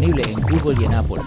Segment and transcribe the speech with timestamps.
[0.00, 1.20] en Google y en Apple.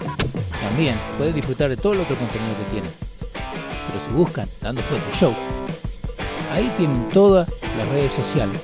[0.60, 2.90] También pueden disfrutar de todo el otro contenido que tienen.
[3.32, 5.34] Pero si buscan Dando Fuerte Show,
[6.52, 7.48] ahí tienen todas
[7.78, 8.60] las redes sociales.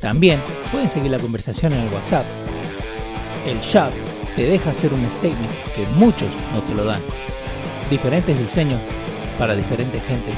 [0.00, 2.24] También pueden seguir la conversación en el WhatsApp.
[3.46, 3.90] El shop
[4.36, 7.00] te deja hacer un statement que muchos no te lo dan.
[7.88, 8.80] Diferentes diseños
[9.38, 10.32] para diferente gente.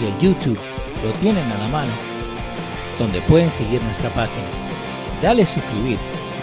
[0.00, 0.58] Y el YouTube
[1.04, 1.92] lo tienen a la mano,
[2.98, 4.46] donde pueden seguir nuestra página.
[5.20, 5.98] Dale suscribir,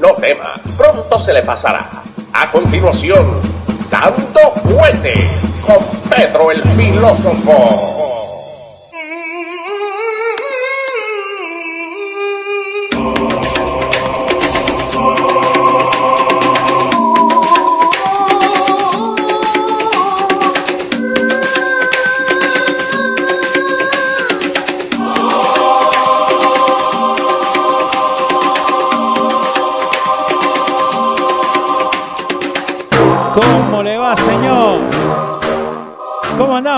[0.00, 1.88] No tema, pronto se le pasará.
[2.32, 3.40] A continuación,
[3.90, 5.14] Dando Fuerte
[5.66, 8.17] con Pedro el Filósofo.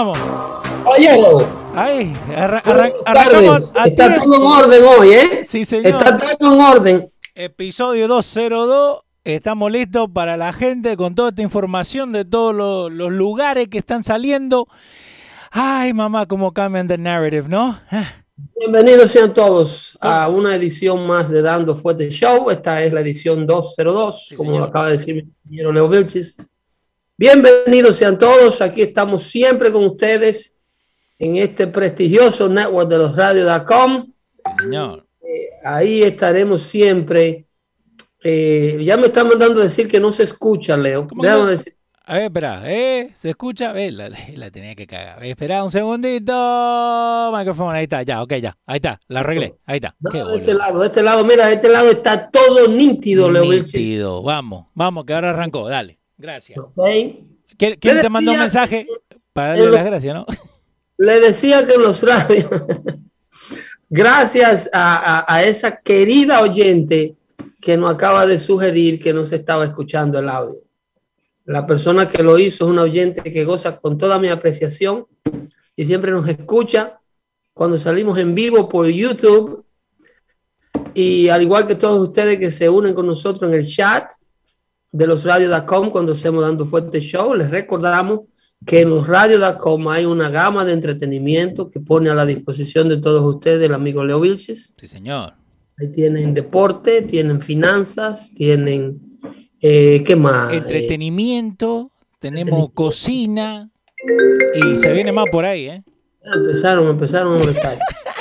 [0.05, 2.62] Caballero, Ahí, arra-
[3.05, 5.45] arrancamos Está todo en orden hoy, ¿eh?
[5.47, 5.87] Sí, señor.
[5.87, 7.12] Está todo en orden.
[7.34, 9.00] Episodio 202.
[9.25, 13.77] Estamos listos para la gente con toda esta información de todos los, los lugares que
[13.78, 14.66] están saliendo.
[15.50, 17.78] Ay, mamá, cómo cambian the narrative, ¿no?
[17.91, 18.10] Ah,
[18.59, 22.50] Bienvenidos sean todos a una edición más de Dando Fuerte Show.
[22.50, 24.69] Esta es la edición 202, Sí, como señor.
[24.71, 26.37] acaba de decir mi compañero Leo Vilchis.
[27.25, 28.62] Bienvenidos sean todos.
[28.62, 30.56] Aquí estamos siempre con ustedes
[31.19, 34.10] en este prestigioso network de los radios.com.
[34.58, 35.06] Señor.
[35.62, 37.44] Ahí estaremos siempre.
[38.25, 41.06] Eh, ya me están mandando decir que no se escucha, Leo.
[41.06, 41.76] ¿Cómo Déjame que- decir.
[42.06, 43.12] A ver, espera, ¿eh?
[43.16, 43.78] ¿Se escucha?
[43.78, 45.22] Eh, la, la tenía que cagar.
[45.22, 46.32] Eh, espera un segundito.
[47.36, 48.56] Micrófono, ahí está, ya, ok, ya.
[48.64, 49.56] Ahí está, la arreglé.
[49.66, 49.94] Ahí está.
[50.00, 53.44] No, de este lado, de este lado, mira, de este lado está todo nítido, Leo.
[53.44, 54.22] Nítido.
[54.22, 55.69] Vamos, vamos, que ahora arrancó.
[55.69, 56.00] Dale.
[56.20, 56.58] Gracias.
[57.56, 58.86] ¿Quién, te mandó un decía- mensaje?
[59.32, 60.26] Para darle lo- las gracias, ¿no?
[60.98, 62.50] Le decía que en los radios,
[63.88, 67.16] gracias a, a- a esa querida oyente
[67.60, 70.60] que nos acaba de sugerir que no se estaba escuchando el audio.
[71.44, 75.06] La persona que lo hizo es una oyente que goza con toda mi apreciación
[75.75, 76.98] y siempre nos escucha
[77.54, 79.64] cuando salimos en vivo por YouTube.
[80.94, 84.12] Y al igual que todos ustedes que se unen con nosotros en el chat
[84.93, 88.21] de los radios.com cuando estemos dando fuerte show, les recordamos
[88.67, 92.99] que en los radios.com hay una gama de entretenimiento que pone a la disposición de
[92.99, 94.75] todos ustedes el amigo Leo Vilches.
[94.77, 95.34] Sí, señor.
[95.78, 99.19] Ahí tienen deporte, tienen finanzas, tienen,
[99.61, 100.53] eh, ¿qué más?
[100.53, 102.75] Eh, Entretenimiento, tenemos entretenimiento.
[102.75, 103.71] cocina
[104.55, 105.83] y se viene más por ahí, ¿eh?
[106.25, 107.45] ya empezaron, empezaron a.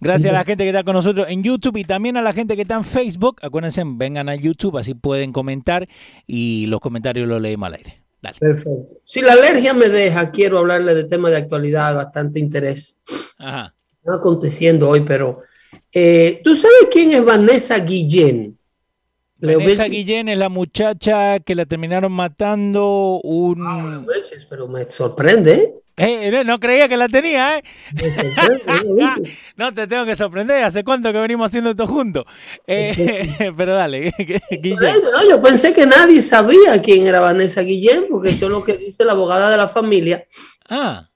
[0.00, 2.56] Gracias a la gente que está con nosotros en YouTube y también a la gente
[2.56, 3.36] que está en Facebook.
[3.42, 5.86] Acuérdense, vengan a YouTube, así pueden comentar
[6.26, 8.02] y los comentarios los leemos al aire.
[8.22, 8.38] Dale.
[8.38, 8.96] Perfecto.
[9.04, 13.00] Si la alergia me deja, quiero hablarle de temas de actualidad, bastante interés.
[13.38, 13.74] Ajá.
[14.02, 15.42] Está aconteciendo hoy, pero
[15.92, 18.58] eh, ¿tú sabes quién es Vanessa Guillén?
[19.40, 19.88] Leo Vanessa.
[19.88, 23.64] Guillén es la muchacha que la terminaron matando un...
[23.66, 25.72] Ah, Leo pero me sorprende, ¿eh?
[25.96, 27.62] Eh, no, no creía que la tenía, ¿eh?
[29.56, 32.24] No te tengo que sorprender, ¿hace cuánto que venimos haciendo esto juntos?
[32.66, 34.12] Eh, pero dale.
[35.28, 39.04] Yo pensé que nadie sabía quién era Vanessa Guillén, porque eso es lo que dice
[39.04, 40.26] la abogada de la familia.
[40.68, 41.10] Ah,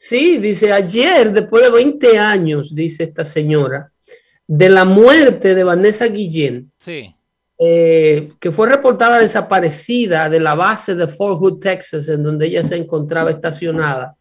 [0.00, 3.90] Sí, dice, ayer, después de 20 años, dice esta señora,
[4.46, 7.12] de la muerte de Vanessa Guillén, sí.
[7.58, 12.62] Eh, que fue reportada desaparecida de la base de Fort Hood, Texas, en donde ella
[12.62, 14.16] se encontraba estacionada.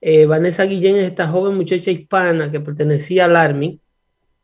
[0.00, 3.80] Eh, Vanessa Guillén es esta joven muchacha hispana que pertenecía al Army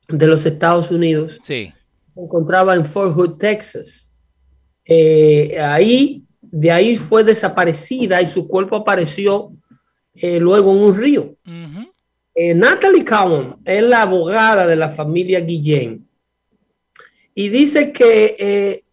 [0.08, 1.38] de los Estados Unidos.
[1.42, 1.72] Sí.
[2.14, 4.10] Se encontraba en Fort Hood, Texas.
[4.84, 9.52] Eh, ahí, de ahí fue desaparecida y su cuerpo apareció
[10.14, 11.34] eh, luego en un río.
[12.34, 16.06] Eh, Natalie Cowan es la abogada de la familia Guillén
[17.34, 18.84] y dice que eh,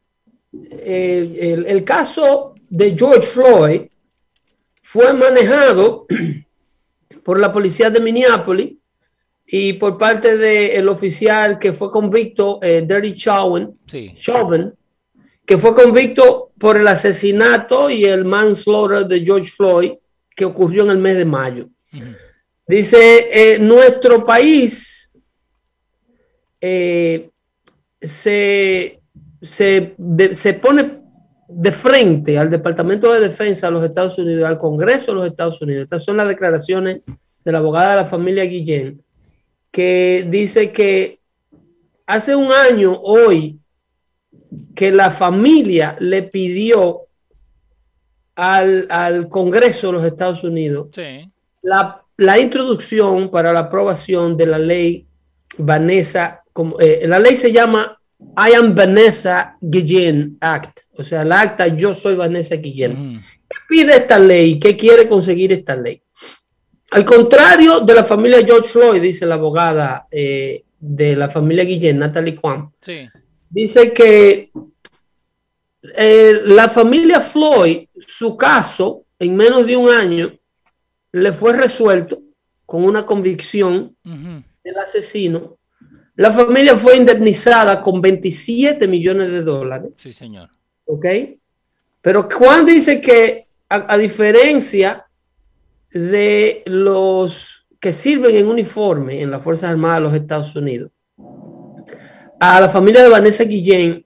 [0.52, 3.82] el, el, caso de George Floyd
[4.82, 6.08] fue manejado
[7.24, 8.80] por la policía de Minneapolis
[9.52, 13.80] y por parte del oficial que fue convicto, eh, Derry Chauvin,
[14.14, 14.72] Chauvin,
[15.44, 19.94] que fue convicto por el asesinato y el manslaughter de George Floyd
[20.36, 21.70] que ocurrió en el mes de mayo.
[22.68, 25.18] Dice, eh, nuestro país
[26.62, 27.32] eh,
[28.02, 29.02] se,
[29.42, 29.96] se,
[30.32, 31.00] se, pone
[31.48, 35.62] de frente al Departamento de Defensa de los Estados Unidos, al Congreso de los Estados
[35.62, 35.84] Unidos.
[35.84, 37.02] Estas son las declaraciones
[37.44, 39.04] de la abogada de la familia Guillén
[39.72, 41.20] que dice que
[42.06, 43.60] hace un año hoy
[44.76, 47.02] que la familia le pidió
[48.36, 50.90] al, Congreso de los Estados Unidos
[51.62, 55.06] la, introducción para la aprobación de la ley
[55.58, 61.32] Vanessa, como, eh, la ley se llama I am Vanessa Guillén Act, o sea, el
[61.32, 63.22] acta Yo soy Vanessa Guillén.
[63.48, 64.60] ¿Qué pide esta ley?
[64.60, 66.02] ¿Qué quiere conseguir esta ley?
[66.92, 72.00] Al contrario de la familia George Floyd, dice la abogada eh, de la familia Guillén,
[72.00, 72.72] Natalie Kwan,
[73.50, 74.52] dice que
[75.82, 80.32] eh, la familia Floyd, su caso, en menos de un año,
[81.12, 82.22] le fue resuelto
[82.66, 85.59] con una convicción del asesino.
[86.20, 89.92] La familia fue indemnizada con 27 millones de dólares.
[89.96, 90.50] Sí, señor.
[90.84, 91.06] ¿Ok?
[92.02, 95.08] Pero Juan dice que, a diferencia
[95.90, 100.92] de los que sirven en uniforme en las Fuerzas Armadas de los Estados Unidos.
[102.38, 104.06] A la familia de Vanessa Guillén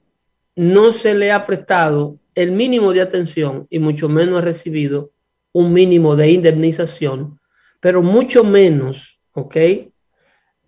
[0.56, 5.14] no se le ha prestado el mínimo de atención y mucho menos ha recibido
[5.52, 7.40] un mínimo de indemnización,
[7.80, 9.58] pero mucho menos, ¿ok?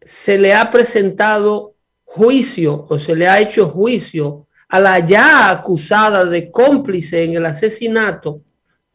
[0.06, 1.76] Se le ha presentado
[2.06, 7.46] juicio o se le ha hecho juicio a la ya acusada de cómplice en el
[7.46, 8.42] asesinato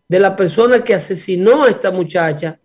[0.08, 2.58] de la persona que asesinó a esta muchacha,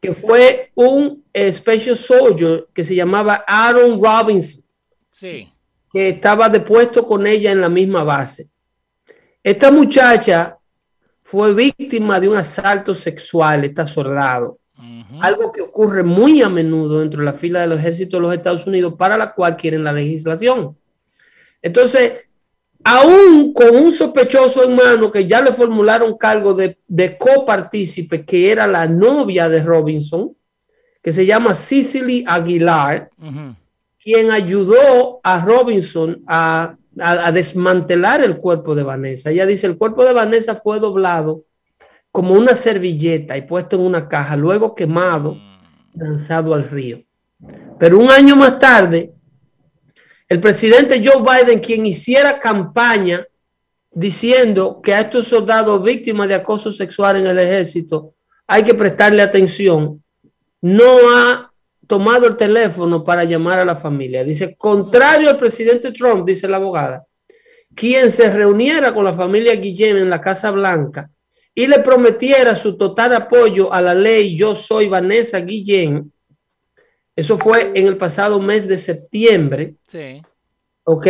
[0.00, 4.62] que fue un special soldier que se llamaba Aaron Robinson,
[5.10, 5.50] sí.
[5.90, 8.50] que estaba depuesto con ella en la misma base.
[9.42, 10.56] Esta muchacha
[11.22, 14.58] fue víctima de un asalto sexual, está soldado.
[15.20, 18.34] Algo que ocurre muy a menudo dentro de la fila de los ejércitos de los
[18.34, 20.76] Estados Unidos, para la cual quieren la legislación.
[21.62, 22.12] Entonces,
[22.82, 28.50] aún con un sospechoso en mano que ya le formularon cargo de, de copartícipe, que
[28.50, 30.34] era la novia de Robinson,
[31.04, 33.10] que se llama Cicely Aguilar,
[34.02, 36.76] quien ayudó a Robinson a,
[37.30, 39.30] desmantelar el cuerpo de Vanessa.
[39.30, 41.44] Ella dice, el cuerpo de Vanessa fue doblado
[42.14, 45.36] como una servilleta y puesto en una caja, luego quemado,
[45.94, 47.02] lanzado al río.
[47.76, 49.12] Pero un año más tarde,
[50.28, 53.26] el presidente Joe Biden, quien hiciera campaña
[53.90, 58.14] diciendo que a estos soldados víctimas de acoso sexual en el ejército
[58.46, 60.00] hay que prestarle atención,
[60.60, 60.84] no
[61.16, 61.52] ha
[61.88, 64.22] tomado el teléfono para llamar a la familia.
[64.22, 67.04] Dice, contrario al presidente Trump, dice la abogada,
[67.74, 71.10] quien se reuniera con la familia Guillén en la Casa Blanca
[71.54, 76.12] y le prometiera su total apoyo a la ley Yo soy Vanessa Guillén,
[77.16, 79.76] eso fue en el pasado mes de septiembre.
[79.86, 80.20] Sí.
[80.82, 81.06] ¿Ok?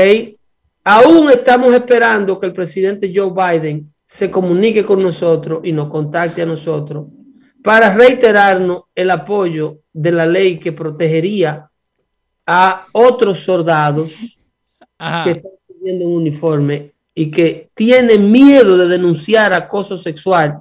[0.84, 6.42] Aún estamos esperando que el presidente Joe Biden se comunique con nosotros y nos contacte
[6.42, 7.06] a nosotros
[7.62, 11.70] para reiterarnos el apoyo de la ley que protegería
[12.46, 14.38] a otros soldados
[15.24, 20.60] que están un uniforme y que tienen miedo de denunciar acoso sexual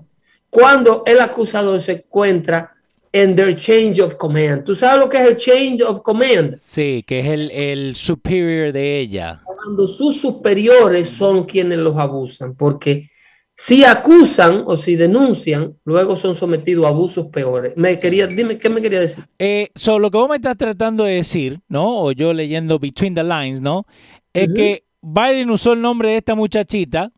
[0.49, 2.71] cuando el acusador se encuentra
[3.11, 4.63] en their change of command.
[4.63, 6.57] ¿Tú sabes lo que es el change of command?
[6.59, 9.41] Sí, que es el, el superior de ella.
[9.45, 13.09] Cuando sus superiores son quienes los abusan, porque
[13.55, 17.73] si acusan o si denuncian, luego son sometidos a abusos peores.
[17.75, 19.23] Me quería, dime, ¿qué me quería decir?
[19.37, 22.01] Eh, lo que vos me estás tratando de decir, ¿no?
[22.01, 23.85] O yo leyendo Between the Lines, ¿no?
[24.33, 27.11] Es que Biden usó el nombre de esta muchachita.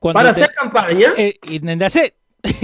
[0.00, 1.12] Para hacer campaña.
[1.16, 2.14] Eh, y hacer.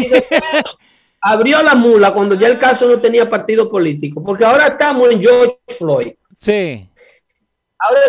[1.20, 5.20] abrió la mula cuando ya el caso no tenía partido político, porque ahora estamos en
[5.20, 6.12] George Floyd.
[6.38, 6.88] Sí.
[7.78, 8.00] Ahora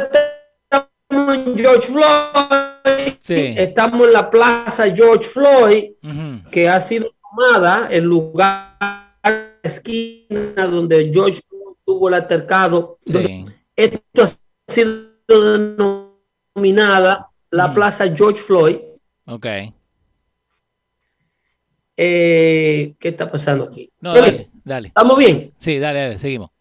[0.69, 3.13] estamos en George Floyd.
[3.19, 3.55] Sí.
[3.57, 5.91] Estamos en la plaza George Floyd,
[6.51, 8.77] que ha sido tomada el lugar,
[9.23, 12.99] la esquina donde George Floyd tuvo el altercado.
[13.05, 13.45] Sí.
[13.75, 14.29] Esto ha
[14.67, 15.13] sido
[16.53, 18.77] denominada la plaza George Floyd.
[19.25, 19.47] Ok
[21.95, 23.91] Eh, ¿Qué está pasando aquí?
[23.99, 24.87] No, dale, dale.
[24.89, 25.53] ¿Estamos bien?
[25.57, 26.51] Sí, dale, dale, seguimos.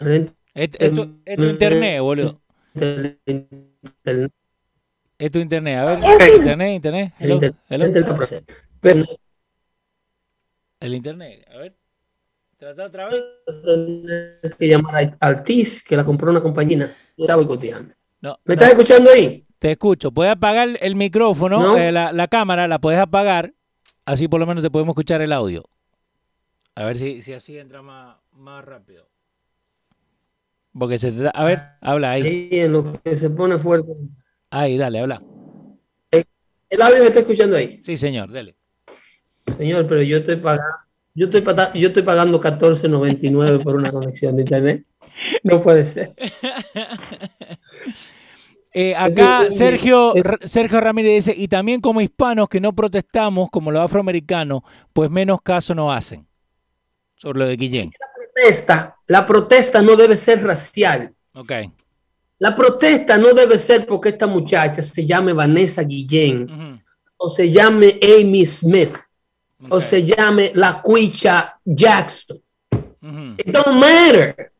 [0.00, 2.40] Es, es tu, es tu internet, boludo.
[2.74, 3.18] Es
[5.30, 5.78] tu internet.
[5.78, 6.00] A ver,
[6.34, 7.12] internet, internet.
[7.18, 7.30] El
[7.68, 8.44] Hello, internet.
[8.80, 9.04] Pero
[10.80, 11.76] El internet, a ver.
[12.56, 13.22] Trata otra vez.
[14.58, 16.92] que llamar a Altis, que la compró una compañía.
[17.16, 17.94] Está boicoteando.
[18.20, 19.44] No, ¿Me no, estás escuchando ahí?
[19.58, 20.10] te escucho.
[20.12, 21.76] Puedes apagar el micrófono, No.
[21.76, 23.52] eh, la, la cámara, la puedes apagar.
[24.04, 25.64] Así por lo menos te podemos escuchar el audio.
[26.74, 29.08] A ver si, si así entra más, más rápido.
[30.78, 31.30] Porque se te da.
[31.30, 32.22] A ver, habla ahí.
[32.22, 33.92] Ahí en lo que se pone fuerte.
[34.50, 35.22] Ahí, dale, habla.
[36.70, 37.80] El audio me está escuchando ahí.
[37.82, 38.54] Sí, señor, dale.
[39.56, 40.66] Señor, pero yo estoy pagando,
[41.14, 41.42] yo estoy,
[41.80, 44.84] yo estoy pagando 14.99 por una conexión de internet.
[45.42, 46.12] No puede ser.
[48.74, 50.12] Eh, acá Sergio,
[50.44, 55.40] Sergio Ramírez dice, y también como hispanos que no protestamos como los afroamericanos, pues menos
[55.42, 56.28] caso nos hacen.
[57.16, 57.90] Sobre lo de Guillén.
[58.34, 61.12] Protesta, la protesta no debe ser racial.
[61.32, 61.52] Ok.
[62.38, 66.80] La protesta no debe ser porque esta muchacha se llame Vanessa Guillén
[67.16, 68.94] o se llame Amy Smith
[69.70, 72.38] o se llame La Cuicha Jackson.
[73.38, 74.52] It don't matter.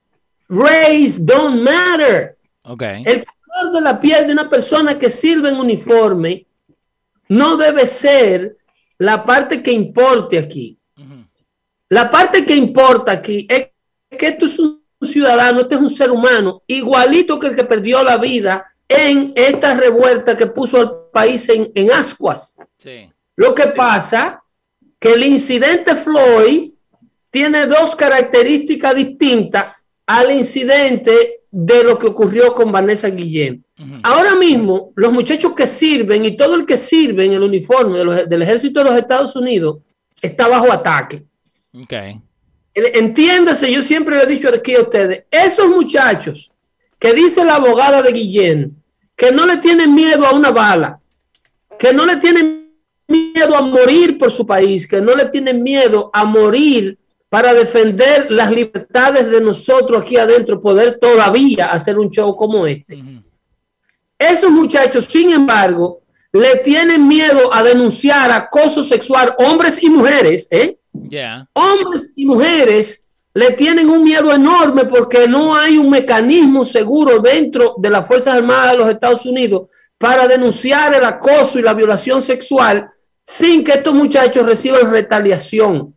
[0.48, 2.38] Race don't matter.
[2.62, 2.82] ok.
[3.04, 6.46] El color de la piel de una persona que sirve en uniforme
[7.28, 8.56] no debe ser
[8.98, 10.78] la parte que importe aquí.
[11.90, 13.70] La parte que importa aquí es
[14.18, 18.02] que esto es un ciudadano, este es un ser humano, igualito que el que perdió
[18.02, 22.56] la vida en esta revuelta que puso al país en, en ascuas.
[22.76, 23.10] Sí.
[23.36, 24.42] Lo que pasa
[24.98, 26.72] que el incidente Floyd
[27.30, 29.76] tiene dos características distintas
[30.08, 33.62] al incidente de lo que ocurrió con Vanessa Guillén.
[34.02, 38.04] Ahora mismo, los muchachos que sirven y todo el que sirve en el uniforme de
[38.04, 39.78] los- del ejército de los Estados Unidos
[40.20, 41.24] está bajo ataque.
[41.74, 41.92] Ok.
[42.74, 46.50] Entiéndase, yo siempre le he dicho aquí a ustedes, esos muchachos
[46.98, 48.76] que dice la abogada de Guillén,
[49.14, 51.00] que no le tienen miedo a una bala,
[51.78, 52.72] que no le tienen
[53.06, 56.96] miedo a morir por su país, que no le tienen miedo a morir
[57.28, 63.02] para defender las libertades de nosotros aquí adentro, poder todavía hacer un show como este.
[64.18, 70.78] Esos muchachos, sin embargo, le tienen miedo a denunciar acoso sexual, hombres y mujeres, ¿eh?
[70.92, 71.46] Ya.
[71.52, 77.76] hombres y mujeres le tienen un miedo enorme porque no hay un mecanismo seguro dentro
[77.78, 82.22] de las Fuerzas Armadas de los Estados Unidos para denunciar el acoso y la violación
[82.22, 82.90] sexual
[83.22, 85.94] sin que estos muchachos reciban retaliación,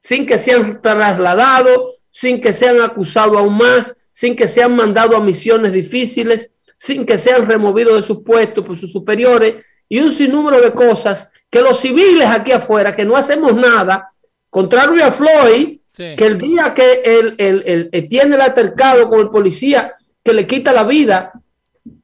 [0.00, 1.78] sin que sean trasladados,
[2.10, 7.18] sin que sean acusados aún más, sin que sean mandados a misiones difíciles, sin que
[7.18, 9.54] sean removidos de sus puestos por sus superiores
[9.88, 14.12] y un sinnúmero de cosas que los civiles aquí afuera, que no hacemos nada,
[14.48, 16.14] contrario a Floyd, Sí.
[16.16, 19.92] que el día que él, él- él- él tiene el altercado con el policía
[20.24, 21.32] que le quita la vida,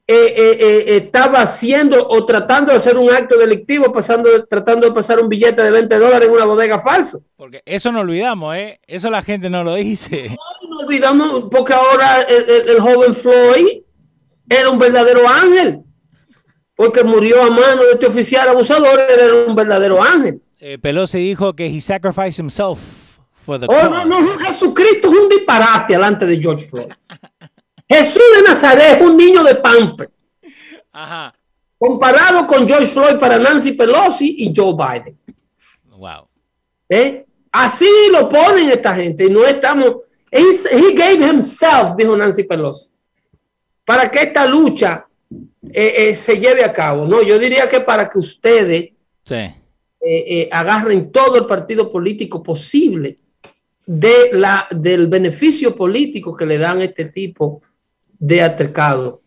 [0.07, 5.61] estaba haciendo o tratando de hacer un acto delictivo, pasando, tratando de pasar un billete
[5.61, 7.21] de 20 dólares en una bodega falso.
[7.35, 8.79] Porque eso no olvidamos, ¿eh?
[8.87, 10.37] Eso la gente no lo dice.
[10.69, 13.81] No olvidamos, porque ahora el, el- el joven Floyd
[14.49, 15.79] era un verdadero ángel,
[16.75, 20.41] porque murió a mano de este oficial abusador, era un verdadero ángel.
[20.59, 22.79] Eh, Pelosi dijo que he sacrificed himself
[23.45, 23.89] for the Oh, cause.
[23.89, 26.87] no, no, Jesucristo es un disparate delante de George Floyd.
[27.89, 30.09] Jesús de Nazaret es un niño de pamper,
[30.91, 31.33] Ajá.
[31.77, 35.17] comparado con George Floyd para Nancy Pelosi y Joe Biden.
[35.97, 36.27] Wow.
[36.89, 37.25] ¿eh?
[37.51, 39.97] Así lo ponen esta gente no estamos.
[40.29, 42.91] He gave himself, dijo Nancy Pelosi,
[43.85, 45.07] para que esta lucha
[45.71, 47.07] eh, eh, se lleve a cabo.
[47.07, 48.89] No, yo diría que para que ustedes
[49.23, 49.35] Sí.
[50.01, 53.19] eh, agarren todo el partido político posible
[53.85, 57.61] de la, del beneficio político que le dan a este tipo
[58.19, 59.21] de altercado.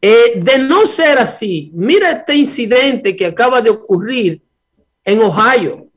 [0.00, 4.42] Eh, de no ser así, mira este incidente que acaba de ocurrir
[5.04, 5.88] en Ohio.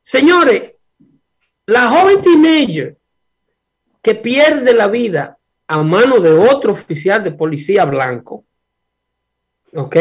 [0.00, 0.74] Señores,
[1.66, 2.96] la joven teenager
[4.00, 8.44] que pierde la vida a mano de otro oficial de policía blanco,
[9.74, 9.96] ¿ok?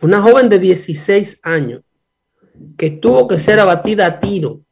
[0.00, 1.82] Una joven de 16 años
[2.76, 4.63] que tuvo que ser abatida a tiro.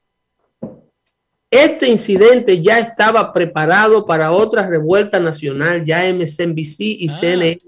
[1.53, 7.13] Este incidente ya estaba preparado para otra revuelta nacional, ya MSNBC y Ah.
[7.13, 7.61] CNN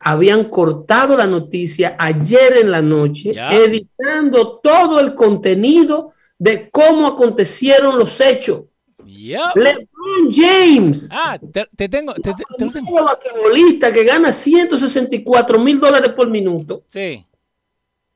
[0.00, 7.96] habían cortado la noticia ayer en la noche, editando todo el contenido de cómo acontecieron
[7.96, 8.62] los hechos.
[9.04, 12.12] LeBron James, Ah, te, te tengo.
[12.14, 13.04] Te, te- te tengo.
[13.04, 17.24] basquetbolista que gana 164 mil dólares por minuto, Sí.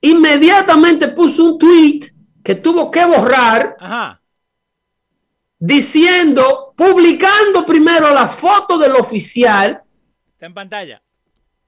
[0.00, 2.00] inmediatamente puso un tweet
[2.42, 4.19] que tuvo que borrar Ajá.
[5.60, 9.82] Diciendo, publicando primero la foto del oficial,
[10.32, 11.02] Está en pantalla.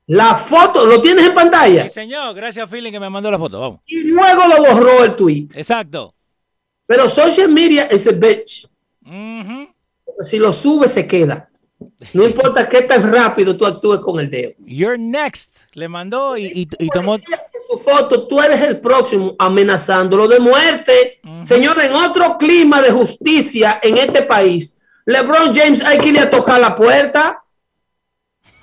[0.06, 1.82] la foto, ¿lo tienes en pantalla?
[1.84, 2.34] Sí, señor.
[2.34, 3.61] Gracias, Feeling, que me mandó la foto.
[3.61, 3.80] Vamos.
[3.87, 5.49] Y luego lo borró el tweet.
[5.54, 6.14] Exacto.
[6.87, 8.66] Pero social media es a bitch.
[10.20, 11.49] Si lo sube, se queda.
[12.12, 14.53] No importa qué tan rápido tú actúes con el dedo.
[14.65, 15.57] You're next.
[15.75, 17.17] Le mandó y, y- y tomó.
[17.19, 21.21] Su foto, tú eres el próximo amenazándolo de muerte.
[21.43, 26.31] Señor, en otro clima de justicia en este país, LeBron James hay que irle a
[26.31, 27.39] tocar la puerta.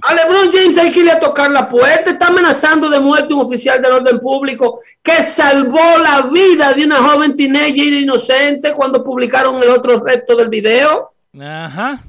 [0.00, 2.10] A LeBron James hay que irle a tocar la puerta.
[2.10, 6.96] Está amenazando de muerte un oficial del orden público que salvó la vida de una
[6.96, 11.12] joven teenager inocente cuando publicaron el otro resto del video.
[11.40, 12.04] Ajá.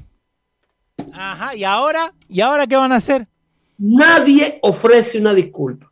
[1.12, 1.54] Ajá.
[1.54, 2.12] ¿Y ahora?
[2.28, 3.26] ¿Y ahora qué van a hacer?
[3.78, 5.90] Nadie ofrece una disculpa.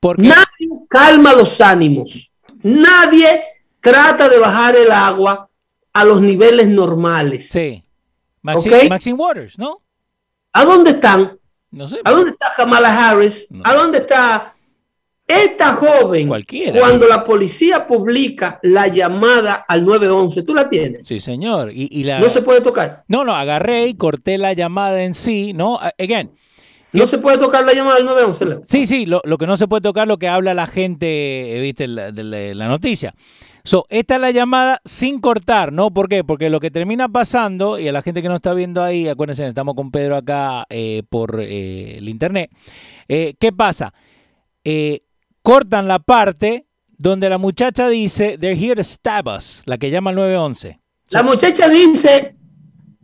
[0.00, 0.22] Porque.
[0.22, 2.30] Nadie calma los ánimos.
[2.62, 3.42] Nadie
[3.80, 5.48] trata de bajar el agua
[5.92, 7.48] a los niveles normales.
[7.48, 7.82] Sí.
[8.40, 8.88] Maxine, Ok.
[8.88, 9.82] Maxine Waters, ¿no?
[10.52, 11.38] ¿A dónde están?
[11.70, 12.00] No sé.
[12.04, 13.46] ¿A dónde está Kamala Harris?
[13.50, 13.62] No.
[13.64, 14.51] ¿A dónde está
[15.26, 16.28] esta joven?
[16.28, 16.78] Cualquiera.
[16.78, 21.06] Cuando la policía publica la llamada al 911, ¿tú la tienes?
[21.08, 21.70] Sí, señor.
[21.72, 22.18] Y, y la...
[22.20, 23.04] No se puede tocar.
[23.08, 25.78] No, no, agarré y corté la llamada en sí, ¿no?
[25.98, 26.32] Again.
[26.92, 28.62] No se puede tocar la llamada al 911, Leo.
[28.66, 31.60] Sí, sí, lo, lo que no se puede tocar lo que habla la gente, eh,
[31.62, 33.14] viste, la- de la, la noticia.
[33.64, 35.90] So, esta es la llamada sin cortar, ¿no?
[35.94, 36.22] ¿Por qué?
[36.24, 39.46] Porque lo que termina pasando, y a la gente que no está viendo ahí, acuérdense,
[39.48, 42.50] estamos con Pedro acá eh, por eh, el internet.
[43.08, 43.94] eh, ¿Qué pasa?
[44.64, 45.00] Eh,
[45.42, 46.66] cortan la parte
[46.98, 50.78] donde la muchacha dice, they're here to stab us, la que llama al 911.
[51.10, 52.36] La muchacha dice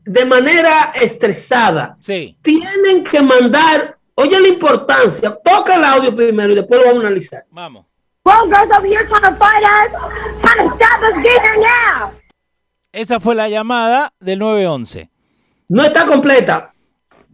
[0.04, 2.38] de manera estresada, Sí.
[2.42, 7.06] tienen que mandar, oye la importancia, toca el audio primero y después lo vamos a
[7.08, 7.42] analizar.
[7.50, 7.84] Vamos.
[12.92, 15.10] Esa fue la llamada del 911.
[15.68, 16.72] No está completa.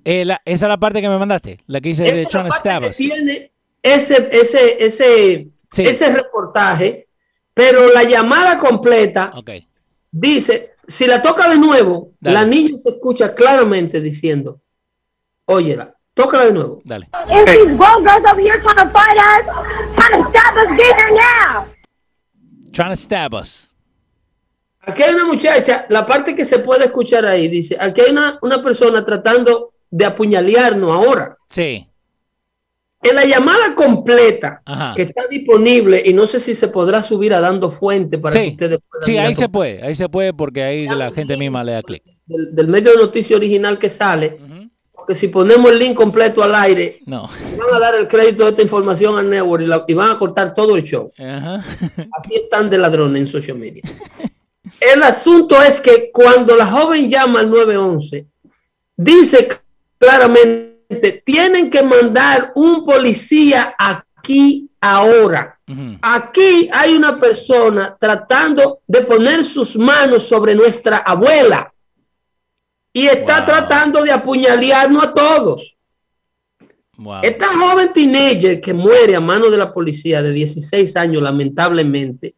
[0.04, 2.24] Eh, la- esa es la parte que me mandaste, la que dice Esa de es
[2.24, 2.96] la Trying to parte stab que us.
[2.96, 3.52] tiene
[3.84, 5.82] ese, ese, ese, Sí.
[5.84, 7.08] ese reportaje,
[7.52, 9.50] pero la llamada completa Ok.
[10.10, 12.34] dice, si la toca de nuevo, Dale.
[12.34, 14.60] la niña se escucha claramente diciendo,
[15.46, 16.80] óyela, tócala de nuevo.
[16.84, 17.08] Dale.
[17.28, 20.76] If these grown girls over here trying to fight us, trying to stop us.
[20.76, 21.66] Get here now.
[22.72, 23.70] Trying to stab us.
[24.86, 28.38] Aquí hay una muchacha, la parte que se puede escuchar ahí, dice, aquí hay una,
[28.42, 31.36] una persona tratando de apuñalearnos ahora.
[31.48, 31.88] Sí.
[33.04, 34.94] En la llamada completa Ajá.
[34.96, 38.48] que está disponible, y no sé si se podrá subir a dando fuente para que
[38.48, 41.72] ustedes puedan sí ahí se puede, ahí se puede porque ahí la gente misma le
[41.72, 42.02] da clic.
[42.26, 44.38] del, del medio de noticia original que sale,
[44.92, 47.28] porque si ponemos el link completo al aire, No.
[47.58, 50.18] van a dar el crédito de esta información al network y, la- y van a
[50.18, 51.12] cortar todo el show.
[51.18, 53.82] Así están de ladrones en social media.
[54.80, 58.26] El asunto es que cuando la joven llama al 911,
[58.96, 59.48] dice
[59.98, 60.73] claramente,
[61.24, 65.58] tienen que mandar un policía aquí ahora.
[66.02, 71.72] Aquí hay una persona tratando de poner sus manos sobre nuestra abuela
[72.92, 73.44] y está Wow.
[73.46, 75.76] tratando de apuñalearnos a todos.
[76.96, 77.22] Wow.
[77.22, 82.36] Esta joven teenager que muere a mano de la policía de 16 años, lamentablemente,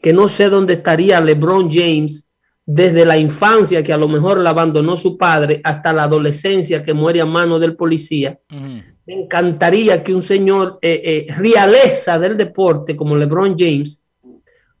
[0.00, 2.30] que no sé dónde estaría LeBron James
[2.66, 6.94] desde la infancia, que a lo mejor la abandonó su padre, hasta la adolescencia que
[6.94, 8.38] muere a mano del policía.
[8.50, 8.82] Ujú.
[9.06, 14.02] Me encantaría que un señor eh, eh, realeza del deporte como LeBron James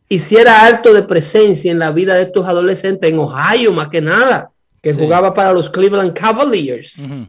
[0.08, 4.50] hiciera acto de presencia en la vida de estos adolescentes en Ohio, más que nada,
[4.80, 4.98] que Sí.
[5.00, 6.98] jugaba para los Cleveland Cavaliers.
[6.98, 7.26] Ujú.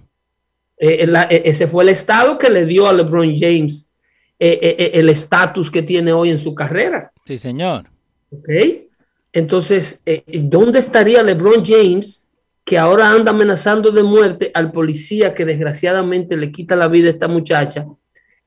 [0.77, 3.91] Eh, la- eh, ese fue el estado que le dio a LeBron James
[4.37, 7.11] eh, eh, eh, el estatus que tiene hoy en su carrera.
[7.25, 7.89] Sí, señor.
[8.31, 8.49] ¿Ok?
[9.35, 12.29] Entonces, eh, ¿dónde estaría LeBron James
[12.63, 17.11] que ahora anda amenazando de muerte al policía que desgraciadamente le quita la vida a
[17.11, 17.85] esta muchacha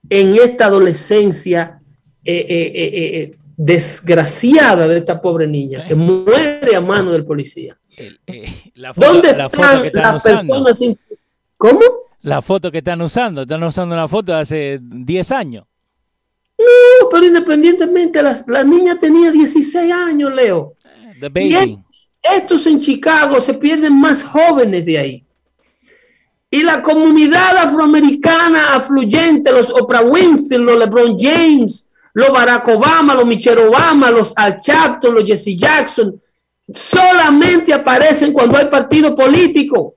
[0.09, 1.81] en esta adolescencia
[2.24, 7.79] eh, eh, eh, eh, desgraciada de esta pobre niña que muere a mano del policía?
[7.96, 10.64] El- eh, la, foto, ¿Dónde la foto están que están las usando.
[10.64, 10.96] personas?
[11.59, 11.81] ¿Cómo?
[12.22, 13.42] La foto que están usando.
[13.42, 15.64] Están usando una foto de hace 10 años.
[17.00, 20.74] No, pero independientemente, la, la niña tenía 16 años, Leo.
[21.20, 25.24] The Y estos, estos en Chicago se pierden más jóvenes de ahí.
[26.50, 33.26] Y la comunidad afroamericana afluyente, los Oprah Winfrey, los LeBron James, los Barack Obama, los
[33.26, 36.18] Michelle Obama, los Al Chapton, los Jesse Jackson,
[36.72, 39.94] solamente aparecen cuando hay partido político.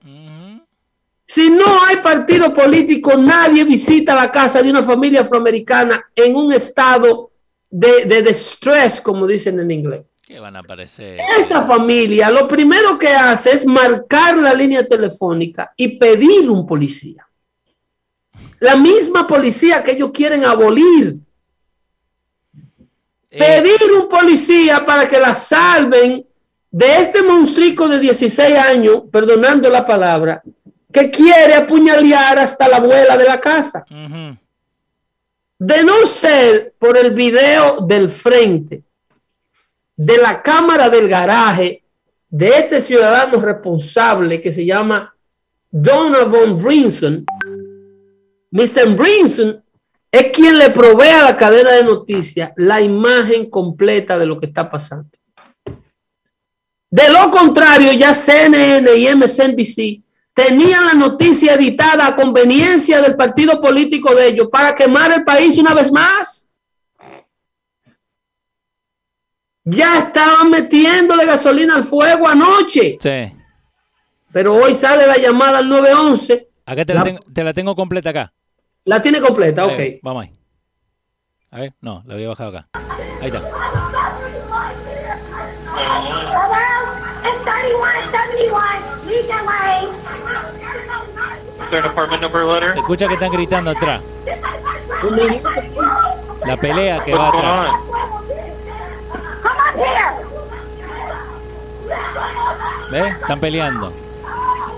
[1.24, 6.52] Si no hay partido político, nadie visita la casa de una familia afroamericana en un
[6.52, 7.30] estado
[7.70, 10.02] de, de distress, como dicen en inglés.
[10.26, 11.18] ¿Qué van a aparecer?
[11.38, 17.26] Esa familia lo primero que hace es marcar la línea telefónica y pedir un policía.
[18.60, 21.18] La misma policía que ellos quieren abolir.
[23.30, 26.24] Eh, Pedir un policía para que la salven
[26.70, 30.42] de este monstruico de 16 años, perdonando la palabra,
[30.92, 33.84] que quiere apuñalear hasta la abuela de la casa.
[33.90, 34.36] ujú.
[35.58, 38.82] De no ser por el video del frente,
[39.96, 41.84] de la cámara del garaje,
[42.28, 45.14] de este ciudadano responsable que se llama
[45.70, 47.24] Donovan Brinson,
[48.50, 48.94] Mr.
[48.96, 49.62] Brinson
[50.10, 54.46] es quien le provee a la cadena de noticias la imagen completa de lo que
[54.46, 55.08] está pasando.
[56.90, 60.02] De lo contrario, ya CNN y MSNBC
[60.34, 65.58] tenían la noticia editada a conveniencia del partido político de ellos para quemar el país
[65.58, 66.48] una vez más.
[69.64, 73.32] Ya estaban metiéndole gasolina al fuego anoche, Sí.
[74.32, 76.48] pero hoy sale la llamada al 911.
[76.66, 78.32] Acá te la, La- tengo, te la tengo completa acá.
[78.84, 79.78] La tiene completa, ok.
[79.78, 80.32] Ahí, vamos ahí.
[81.52, 82.68] A ver, no, la había bajado acá.
[83.20, 83.42] Ahí está.
[87.24, 89.06] It's 3171.
[89.06, 89.88] Lead the way.
[91.64, 92.72] Is there an apartment number letter?
[92.72, 94.00] Se escucha que están gritando atrás.
[96.44, 97.70] La pelea que va going atrás.
[97.70, 97.80] on?
[99.42, 100.12] Come up here.
[102.90, 103.14] ¿Ves?
[103.20, 103.92] Están peleando.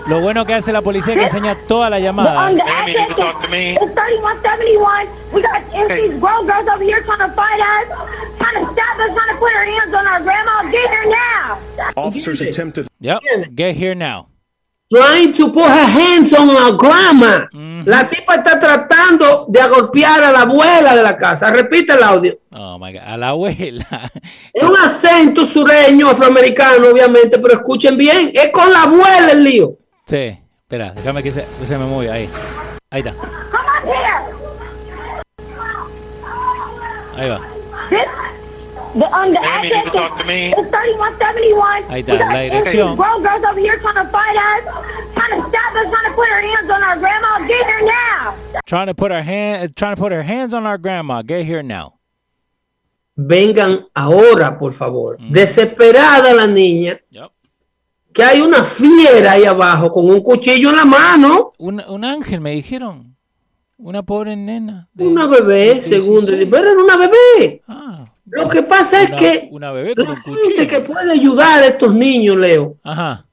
[0.07, 2.49] Lo bueno que hace la policía es que enseña toda la llamada.
[2.49, 3.71] the Ma'am, you need to access talk to me.
[3.81, 5.07] It's 3171.
[5.33, 6.09] We got Okay.
[6.09, 7.87] these grown girls over here trying to fight us,
[8.45, 10.63] trying to stab us, trying to put her hands on our grandma.
[10.71, 11.59] Get here now.
[11.95, 13.19] Officers attempted Yep.
[13.55, 14.27] Get here now.
[14.91, 17.47] trying to put her hands on our grandma.
[17.85, 21.51] La tipa está tratando de agolpear a la abuela de la casa.
[21.51, 22.39] Repite el audio.
[22.51, 23.01] Oh my god.
[23.05, 24.11] A la abuela.
[24.53, 28.31] Es un acento sureño, afroamericano, obviamente, pero escuchen bien.
[28.33, 29.77] Es con la abuela el lío.
[30.07, 30.39] Sí.
[30.61, 32.13] Espera, déjame que se, que se me mueva.
[32.13, 32.29] Ahí.
[32.89, 33.13] Ahí está.
[33.13, 34.25] Come up here.
[37.17, 37.41] Ahí va.
[38.95, 40.53] The, on the talk to me.
[40.55, 41.83] It's 3171.
[41.91, 42.95] Ahí está, la dirección.
[42.95, 44.63] girls over here trying to fight us,
[45.13, 47.39] trying to stab us, trying to put her hands on our grandma.
[47.45, 48.35] Get here now.
[48.65, 51.21] Trying to put her hand, trying to put her hands on our grandma.
[51.23, 51.99] Get here now.
[53.17, 55.17] Vengan ahora, por favor.
[55.29, 57.31] Desesperada la niña, Yep.
[58.13, 61.51] que hay una fiera ahí abajo con un cuchillo en la mano.
[61.57, 63.15] Un, un ángel, me dijeron.
[63.77, 64.87] Una pobre nena.
[64.93, 66.25] de- Una bebé, de según.
[66.25, 66.47] 16.
[66.49, 67.61] Pero era una bebé.
[67.67, 71.63] Ah, Lo que pasa es que una bebé con la un gente que puede ayudar
[71.63, 73.25] a estos niños, Leo, ajá.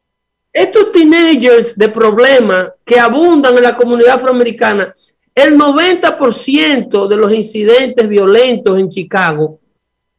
[0.52, 4.94] estos teenagers de problemas que abundan en la comunidad afroamericana,
[5.34, 9.60] el 90% de los incidentes violentos en Chicago,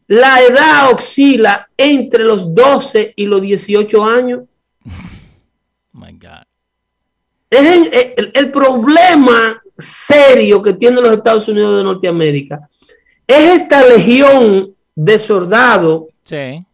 [0.07, 4.41] la edad oscila entre los 12 y los 18 años.
[5.93, 6.43] My God.
[7.49, 12.67] Es el, el- el problema serio que tienen los Estados Unidos de Norteamérica.
[13.27, 16.65] Es esta legión de soldados Sí.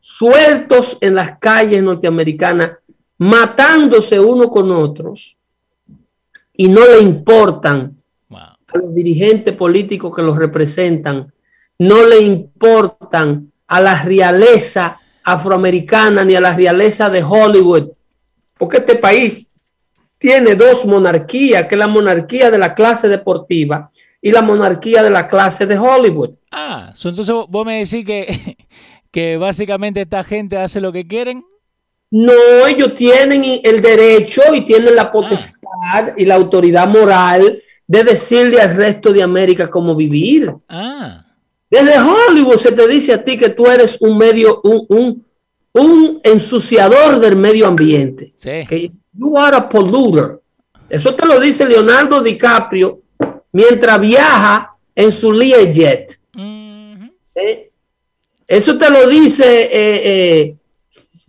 [0.00, 2.72] sueltos en las calles norteamericanas,
[3.18, 5.36] matándose unos con otros,
[6.54, 7.96] y no le importan
[8.28, 8.40] Wow.
[8.40, 11.32] a los dirigentes políticos que los representan,
[11.78, 17.90] no le importan a la realeza afroamericana ni a la realeza de Hollywood,
[18.56, 19.46] porque este país
[20.18, 25.10] tiene dos monarquías, que es la monarquía de la clase deportiva y la monarquía de
[25.10, 26.30] la clase de Hollywood.
[26.50, 28.56] Ah, so entonces vos- me decís que,
[29.10, 31.44] que básicamente esta gente hace lo que quieren.
[32.10, 32.32] No,
[32.66, 38.74] ellos tienen el derecho y tienen la potestad y la autoridad moral de decirle al
[38.76, 40.52] resto de América cómo vivir.
[40.68, 41.24] Ah,
[41.70, 45.26] Desde Hollywood se te dice a ti que tú eres un medio, un, un,
[45.74, 48.32] un ensuciador del medio ambiente.
[48.36, 48.64] sí.
[48.66, 50.40] Que you are a polluter.
[50.88, 53.00] Eso te lo dice Leonardo DiCaprio
[53.52, 56.18] mientras viaja en su Learjet.
[57.34, 57.70] ¿eh?
[58.46, 60.56] Eso te lo dice eh,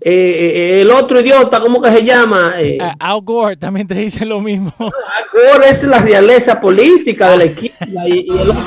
[0.01, 2.53] eh, el otro idiota, ¿cómo que se llama?
[2.79, 4.73] Ah, Al Gore también te dice lo mismo.
[4.79, 8.63] Gore es la realeza política de la izquierda y, y el otro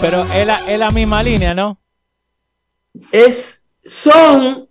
[0.00, 1.78] Pero es la, es la misma línea, ¿no?
[3.12, 4.68] es, son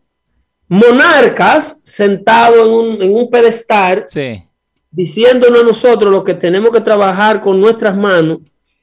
[0.67, 4.43] monarcas sentados en un, en un pedestal Sí.
[4.95, 8.39] Diciéndonos a nosotros lo que tenemos que trabajar con nuestras manos,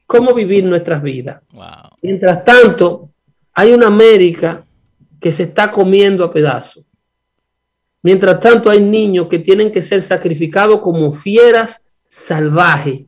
[0.07, 1.41] cómo vivir nuestras vidas.
[1.53, 1.97] Wow.
[2.03, 3.09] Mientras tanto,
[3.55, 4.67] hay una América
[5.19, 6.85] que se está comiendo a pedazos.
[8.03, 13.03] Mientras tanto, hay niños que tienen que ser sacrificados como fieras salvajes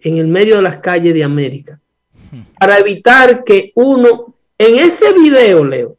[0.00, 1.80] en el medio de las calles de América
[2.58, 5.96] para evitar que uno, en ese video, Leo,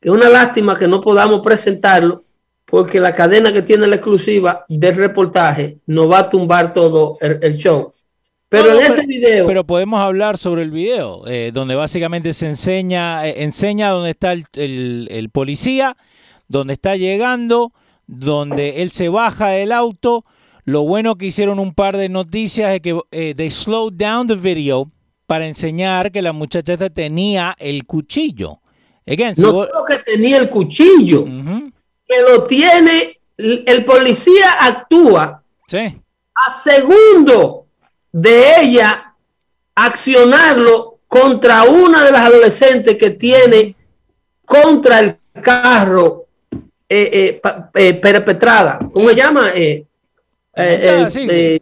[0.00, 2.25] que es una lástima que no podamos presentarlo,
[2.66, 7.38] porque la cadena que tiene la exclusiva del reportaje nos va a tumbar todo el,
[7.42, 7.92] el show.
[8.48, 12.46] Pero No, en ese video, Pero podemos hablar sobre el video, eh, donde básicamente se
[12.46, 15.96] enseña, eh, enseña dónde está el, el- el policía,
[16.48, 17.72] dónde está llegando,
[18.06, 20.24] donde él se baja del auto.
[20.64, 24.34] Lo bueno que hicieron un par de noticias es que eh, they slowed down the
[24.36, 24.90] video
[25.26, 28.60] para enseñar que la muchacha tenía el cuchillo.
[29.08, 31.72] Again, no solo que tenía el cuchillo, Ujú,
[32.06, 35.78] que lo tiene, el policía actúa sí,
[36.34, 37.66] a segundo
[38.12, 39.14] de ella
[39.74, 43.76] accionarlo contra una de las adolescentes que tiene
[44.44, 46.26] contra el carro
[46.88, 48.78] eh, eh, pa- eh, perpetrada.
[48.92, 49.50] ¿Cómo se llama?
[49.54, 49.84] Eh,
[51.10, 51.60] sí.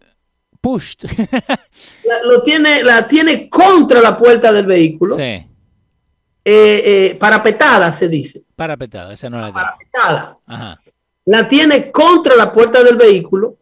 [0.60, 1.00] pushed.
[2.04, 5.16] la, lo tiene, la tiene contra la puerta del vehículo.
[5.16, 5.46] sí,
[6.44, 8.42] Eh, eh, parapetada, se dice.
[8.54, 9.58] parapetada, esa no la tengo.
[9.60, 10.38] Parapetada.
[10.46, 10.80] Ajá.
[11.26, 13.56] la tiene contra la puerta del vehículo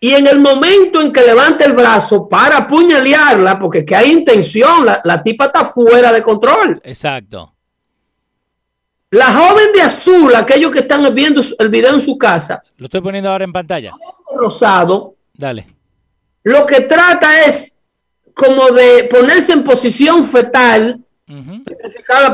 [0.00, 4.86] y en el momento en que levanta el brazo para apuñalearla, porque que hay intención,
[4.86, 6.80] la, la tipa está fuera de control.
[6.82, 7.52] Exacto.
[9.10, 13.00] La joven de azul, aquellos que están viendo el video en su casa, Lo estoy
[13.00, 13.92] poniendo ahora en pantalla.
[14.34, 15.66] rosado, Dale.
[16.42, 17.78] lo que trata es
[18.34, 21.02] como de ponerse en posición fetal,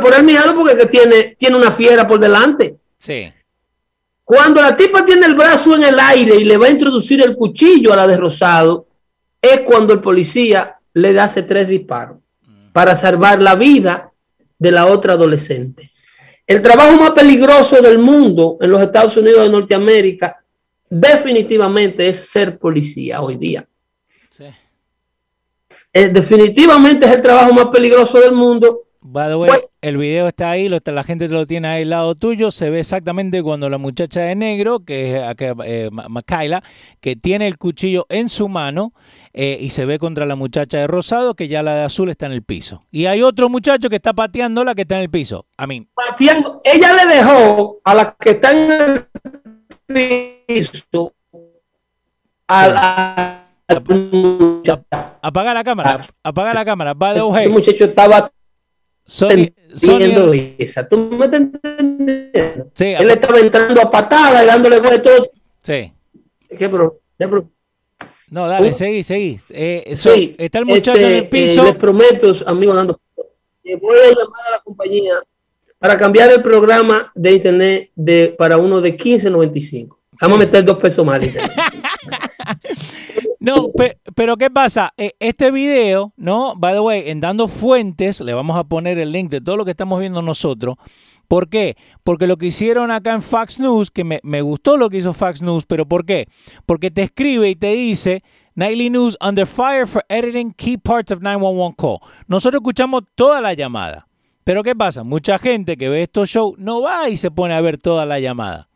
[0.00, 2.76] Por el miedo, porque que tiene, tiene una fiera por delante.
[2.98, 3.32] Sí.
[4.24, 7.34] Cuando la tipa tiene el brazo en el aire y le va a introducir el
[7.34, 8.86] cuchillo a la de Rosado,
[9.40, 12.18] es cuando el policía le da hace tres disparos
[12.72, 14.12] para salvar la vida
[14.58, 15.90] de la otra adolescente.
[16.46, 20.42] El trabajo más peligroso del mundo en los Estados Unidos de Norteamérica
[20.88, 23.66] definitivamente es ser policía hoy día.
[25.92, 28.80] Eh, definitivamente es el trabajo más peligroso del mundo.
[29.04, 29.64] By the way, Bueno.
[29.80, 32.52] el video está ahí, lo, la gente lo tiene ahí al lado tuyo.
[32.52, 35.22] Se ve exactamente cuando la muchacha de negro, que es
[35.64, 36.62] eh, Ma- Makayla,
[37.00, 38.92] que tiene el cuchillo en su mano
[39.34, 42.26] eh, y se ve contra la muchacha de rosado, que ya la de azul está
[42.26, 42.84] en el piso.
[42.92, 45.46] Y hay otro muchacho que está pateando la que está en el piso.
[45.56, 46.60] A mí, pateando.
[46.64, 49.06] Ella le dejó a la que está en el
[50.46, 51.12] piso
[52.46, 53.41] a la
[55.22, 56.94] apaga la cámara, apaga la cámara.
[56.94, 58.30] By the ese muchacho estaba
[59.04, 59.52] Sony,
[60.58, 60.88] esa.
[60.88, 62.70] ¿Tú me estás entendiendo?
[62.74, 65.30] Sí, Él estaba entrando a patada y dándole de todo.
[65.62, 65.92] sí.
[66.48, 67.00] ¿Qué qué pro-
[68.30, 68.74] No, dale, Uh.
[68.74, 69.40] seguí, seguí.
[69.48, 71.64] Eh, so- Sí, está el muchacho este, en el eh, piso.
[71.64, 73.00] les prometo, amigo Nando,
[73.62, 75.14] que voy a llamar a la compañía
[75.78, 79.98] para cambiar el programa de internet de, para uno de 15.95.
[80.20, 81.20] Vamos a meter dos pesos más.
[83.44, 84.92] No, pe- pero ¿qué pasa?
[84.96, 86.54] Eh, Este video, ¿no?
[86.56, 89.64] By the way, en Dando Fuentes, le vamos a poner el link de todo lo
[89.64, 90.76] que estamos viendo nosotros.
[91.28, 91.76] ¿Por qué?
[92.04, 95.12] Porque lo que hicieron acá en Fox News, que me, me gustó lo que hizo
[95.14, 96.28] Fox News, pero ¿por qué?
[96.66, 98.22] Porque te escribe y te dice,
[98.54, 101.98] Nightly News under fire for editing key parts of 911 call.
[102.26, 104.06] Nosotros escuchamos toda la llamada.
[104.44, 105.04] Pero ¿qué pasa?
[105.04, 108.18] Mucha gente que ve estos shows no va y se pone a ver toda la
[108.20, 108.68] llamada.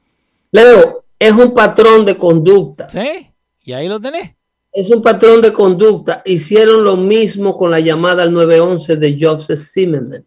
[0.53, 2.89] Leo, es un patrón de conducta.
[2.89, 3.31] ¿Sí?
[3.63, 4.36] Y ahí lo tenés.
[4.77, 6.21] Es un patrón de conducta.
[6.27, 10.23] Hicieron lo mismo con la llamada al 911 de Joseph Zimmerman.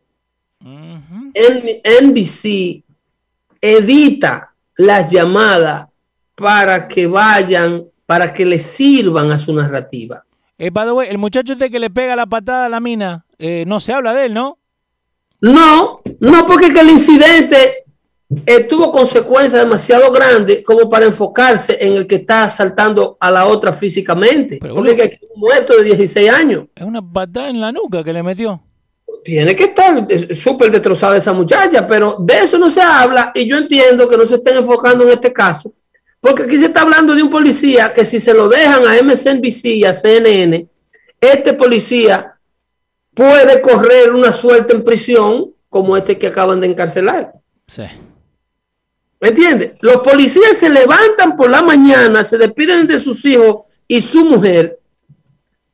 [2.01, 2.83] NBC
[3.61, 5.87] edita las llamadas
[6.33, 10.25] para que vayan, para que le sirvan a su narrativa.
[10.57, 13.27] Eh, by the way, el muchacho este que le pega la patada a la mina,
[13.37, 14.57] eh, no se habla de él, ¿no?
[15.41, 17.83] No, no, porque que el incidente
[18.45, 23.47] eh, tuvo consecuencias demasiado grandes como para enfocarse en el que está asaltando a la
[23.47, 24.59] otra físicamente.
[24.61, 26.65] Pero, porque que hay un muerto de 16 años.
[26.75, 28.61] Es una patada en la nuca que le metió.
[29.23, 33.57] Tiene que estar súper destrozada esa muchacha, pero de eso no se habla y yo
[33.57, 35.73] entiendo que no se estén enfocando en este caso,
[36.21, 39.65] porque aquí se está hablando de un policía que si se lo dejan a MSNBC
[39.65, 40.67] y a CNN,
[41.19, 42.35] este policía
[43.13, 47.33] puede correr una suerte en prisión como este que acaban de encarcelar.
[47.67, 47.83] Sí.
[49.19, 49.73] ¿Me entiendes?
[49.81, 54.79] Los policías se levantan por la mañana, se despiden de sus hijos y su mujer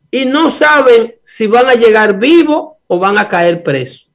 [0.09, 4.09] y no saben si van a llegar vivos o van a caer presos.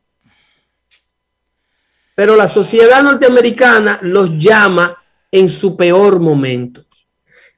[2.15, 4.97] Pero la sociedad norteamericana los llama
[5.31, 6.85] en su peor momento.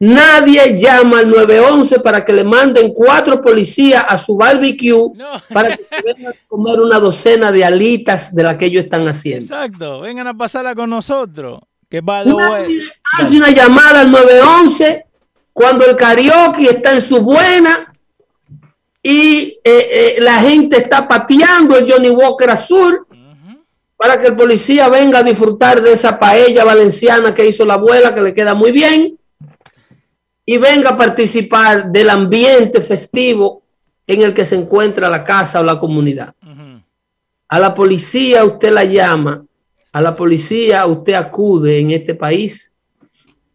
[0.05, 5.41] Nadie llama al 911 para que le manden cuatro policías a su barbecue No.
[5.53, 9.07] para que se vengan a comer una docena de alitas de las que ellos están
[9.07, 9.45] haciendo.
[9.55, 10.01] Exacto.
[10.01, 11.61] Vengan a pasarla con nosotros.
[11.89, 12.81] Que way- Nadie
[13.21, 15.05] hace una llamada al 911
[15.53, 17.95] cuando el karaoke está en su buena
[19.03, 23.07] y eh, eh, la gente está pateando el Johnny Walker Azul
[23.97, 28.13] para que el policía venga a disfrutar de esa paella valenciana que hizo la abuela,
[28.13, 29.17] que le queda muy bien,
[30.45, 33.63] y venga a participar del ambiente festivo
[34.07, 36.35] en el que se encuentra la casa o la comunidad.
[37.49, 39.45] A la policía usted la llama,
[39.93, 42.75] a la policía usted acude en este país,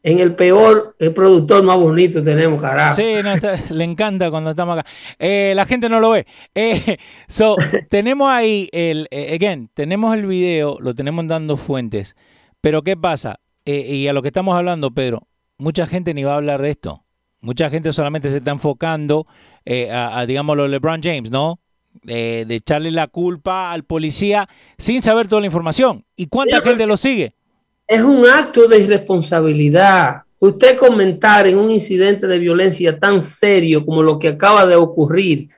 [0.03, 2.95] en el peor, el productor más bonito tenemos, carajo.
[2.95, 4.89] Sí, no, está- le encanta cuando estamos acá.
[5.19, 6.25] Eh, la gente no lo ve.
[6.55, 6.97] Eh,
[7.27, 7.55] so,
[7.89, 12.15] tenemos ahí el, eh, again, tenemos el video, lo tenemos dando fuentes.
[12.61, 13.39] Pero ¿qué pasa?
[13.65, 17.03] Y a lo que estamos hablando, Pedro, mucha gente ni va a hablar de esto.
[17.41, 19.27] Mucha gente solamente se está enfocando
[19.65, 21.59] eh, a, a, digamos, lo de LeBron James, ¿no?
[22.07, 26.05] Eh, de echarle la culpa al policía sin saber toda la información.
[26.15, 27.33] ¿Y cuánta pero- gente lo sigue?
[27.87, 30.23] Es un acto de irresponsabilidad.
[30.39, 35.49] Usted comentar en un incidente de violencia tan serio como lo que acaba de ocurrir.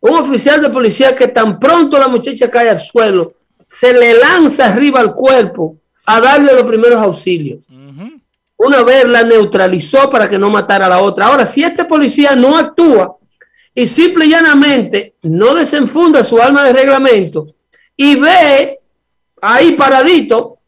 [0.00, 3.34] Un oficial de policía que tan pronto la muchacha cae al suelo,
[3.66, 7.64] se le lanza arriba al cuerpo a darle los primeros auxilios.
[7.70, 7.83] Ujú.
[8.56, 11.26] Una vez la neutralizó para que no matara a la otra.
[11.26, 13.16] Ahora, si este policía no actúa
[13.74, 17.46] y simple y llanamente no desenfunda su alma de reglamento
[17.96, 18.78] y ve
[19.42, 20.58] ahí paradito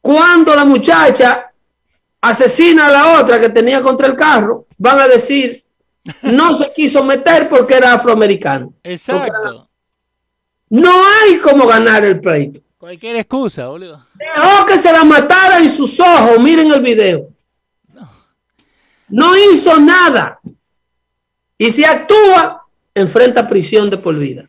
[0.00, 1.52] cuando la muchacha
[2.20, 5.64] asesina a la otra que tenía contra el carro, van a decir,
[6.22, 8.72] no se quiso meter porque era afroamericano.
[8.82, 9.68] Exacto.
[10.70, 12.60] No hay como ganar el pleito.
[12.78, 14.06] Cualquier excusa, boludo.
[14.14, 16.38] Dejó que se la matara en sus ojos.
[16.38, 17.28] Miren el video.
[19.08, 20.38] No hizo nada.
[21.56, 22.62] Y si actúa,
[22.94, 24.46] enfrenta prisión de por vida.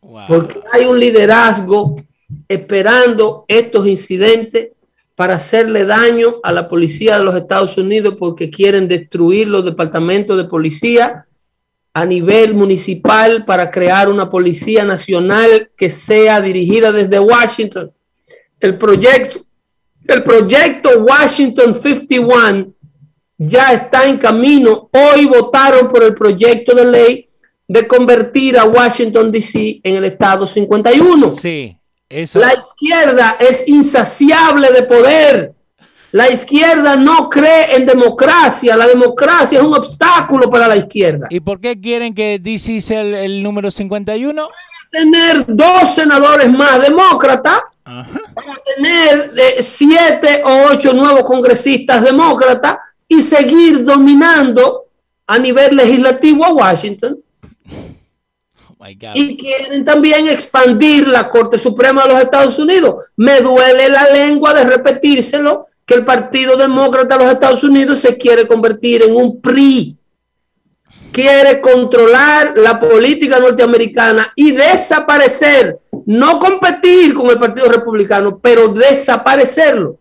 [0.00, 0.26] Wow.
[0.26, 2.02] Porque hay un liderazgo
[2.48, 4.70] esperando estos incidentes
[5.14, 10.36] para hacerle daño a la policía de los Estados Unidos porque quieren destruir los departamentos
[10.36, 11.25] de policía
[11.96, 17.90] a nivel municipal para crear una policía nacional que sea dirigida desde Washington.
[18.60, 19.40] El proyecto,
[20.06, 22.74] el proyecto Washington 51
[23.38, 24.90] ya está en camino.
[24.92, 27.30] Hoy votaron por el proyecto de ley
[27.66, 31.30] de convertir a Washington DC en el estado 51.
[31.30, 31.78] Sí,
[32.10, 32.38] eso.
[32.38, 35.54] La izquierda es insaciable de poder.
[36.12, 38.76] La izquierda no cree en democracia.
[38.76, 41.26] La democracia es un obstáculo para la izquierda.
[41.30, 44.48] ¿Y por qué quieren que DC sea el, el número 51?
[44.90, 48.20] Tener dos senadores más demócratas, Ajá.
[48.34, 54.84] para tener eh, siete o ocho nuevos congresistas demócratas y seguir dominando
[55.26, 57.18] a nivel legislativo a Washington.
[57.68, 59.10] Oh my God.
[59.14, 63.06] y quieren también expandir la Corte Suprema de los Estados Unidos.
[63.16, 68.16] Me duele la lengua de repetírselo que el Partido Demócrata de los Estados Unidos se
[68.18, 69.96] quiere convertir en un PRI.
[71.12, 79.96] Quiere controlar la política norteamericana y desaparecer, no competir con el Partido Republicano, pero desaparecerlo.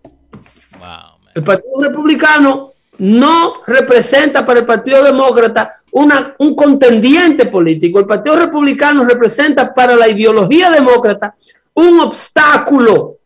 [0.78, 1.32] Wow.
[1.36, 8.00] El Partido Republicano no representa para el Partido Demócrata una, un contendiente político.
[8.00, 11.36] El Partido Republicano representa para la ideología demócrata
[11.76, 13.18] un obstáculo.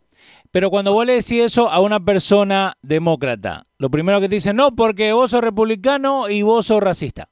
[0.51, 4.55] Pero cuando vos le decís eso a una persona demócrata, lo primero que te dicen,
[4.55, 7.29] no, porque vos sos republicano y vos sos racista.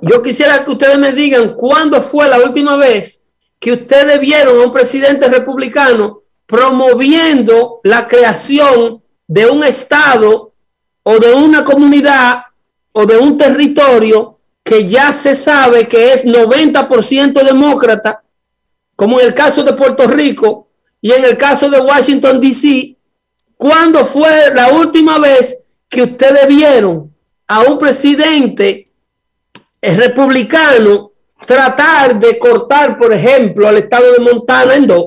[0.00, 3.26] Yo quisiera que ustedes me digan cuándo fue la última vez
[3.58, 10.54] que ustedes vieron a un presidente republicano promoviendo la creación de un estado
[11.02, 12.36] o de una comunidad
[12.92, 18.22] o de un territorio que ya se sabe que es 90% demócrata,
[18.96, 20.67] como en el caso de Puerto Rico
[21.00, 22.96] y en el caso de Washington, D.C.,
[23.56, 27.14] ¿cuándo fue la última vez que ustedes vieron
[27.46, 28.90] a un presidente
[29.80, 31.12] es republicano
[31.46, 35.06] tratar de cortar, por ejemplo, al estado de Montana en dos,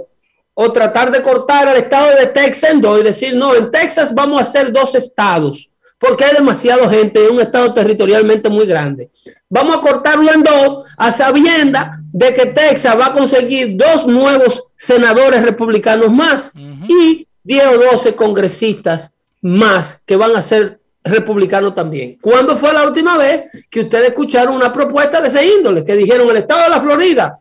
[0.53, 4.13] o tratar de cortar al estado de Texas en dos y decir, no, en Texas
[4.13, 5.69] vamos a hacer dos estados,
[6.01, 9.11] porque hay demasiada gente en un estado territorialmente muy grande.
[9.47, 14.63] Vamos a cortarlo en dos a sabienda de que Texas va a conseguir dos nuevos
[14.75, 16.55] senadores republicanos más
[16.87, 22.17] y 10 o 12 congresistas más que van a ser republicanos también.
[22.19, 25.85] ¿Cuándo fue la última vez que ustedes escucharon una propuesta de ese índole?
[25.85, 27.39] Que dijeron el estado de la Florida,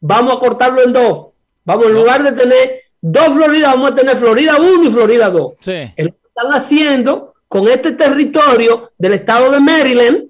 [0.00, 1.26] vamos a cortarlo en dos.
[1.64, 5.52] Vamos, en lugar de tener dos Floridas, vamos a tener Florida 1 y Florida 2.
[5.60, 5.92] Sí.
[5.94, 10.28] Es lo que están haciendo con este territorio del estado de Maryland,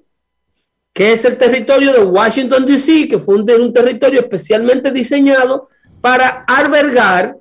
[0.91, 5.67] que es el territorio de Washington, D.C., que fue un, un territorio especialmente diseñado
[6.01, 7.37] para albergar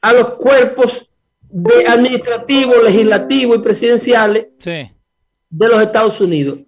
[0.00, 4.92] a los cuerpos de administrativos, legislativos y presidenciales Sí.
[5.50, 6.60] de los Estados Unidos.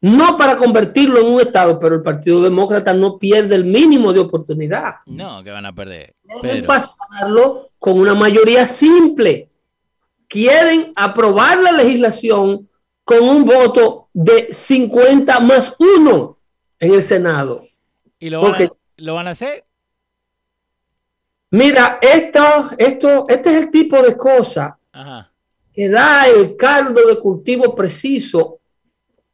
[0.00, 4.18] No para convertirlo en un Estado, pero el Partido Demócrata no pierde el mínimo de
[4.18, 4.96] oportunidad.
[5.06, 6.16] No, que van a perder.
[6.42, 6.66] Pedro.
[6.66, 9.48] pasarlo con una mayoría simple.
[10.28, 12.68] Quieren aprobar la legislación
[13.02, 16.38] con un voto de 50 más 1
[16.80, 17.64] en el Senado.
[18.18, 19.64] ¿Y lo van, a, porque- lo van a hacer?
[21.50, 22.40] Mira, esto,
[22.76, 25.32] esto, este es el tipo de cosa Ajá.
[25.72, 28.58] que da el caldo de cultivo preciso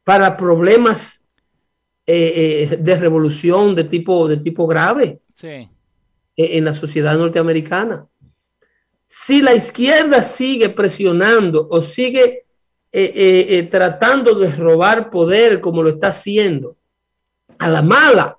[0.03, 1.25] para problemas
[2.07, 5.19] eh, eh, de revolución de tipo, de tipo grave.
[5.33, 5.69] Sí.
[6.37, 8.07] en la sociedad norteamericana.
[9.05, 12.45] Si la izquierda sigue presionando o sigue
[12.91, 16.75] eh, eh, eh, tratando de robar poder como lo está haciendo,
[17.59, 18.37] a la mala,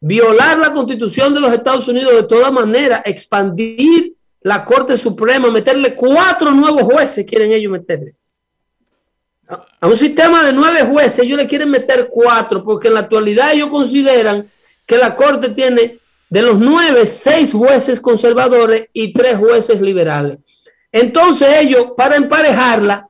[0.00, 5.94] violar la constitución de los Estados Unidos de toda manera, expandir la Corte Suprema, meterle
[5.94, 8.14] cuatro nuevos jueces, quieren ellos meterle.
[9.48, 13.52] A un sistema de nueve jueces, ellos le quieren meter cuatro, porque en la actualidad
[13.52, 14.48] ellos consideran
[14.86, 15.98] que la Corte tiene
[16.30, 20.38] de los nueve, seis jueces conservadores y tres jueces liberales.
[20.92, 23.08] Entonces ellos, para emparejarla,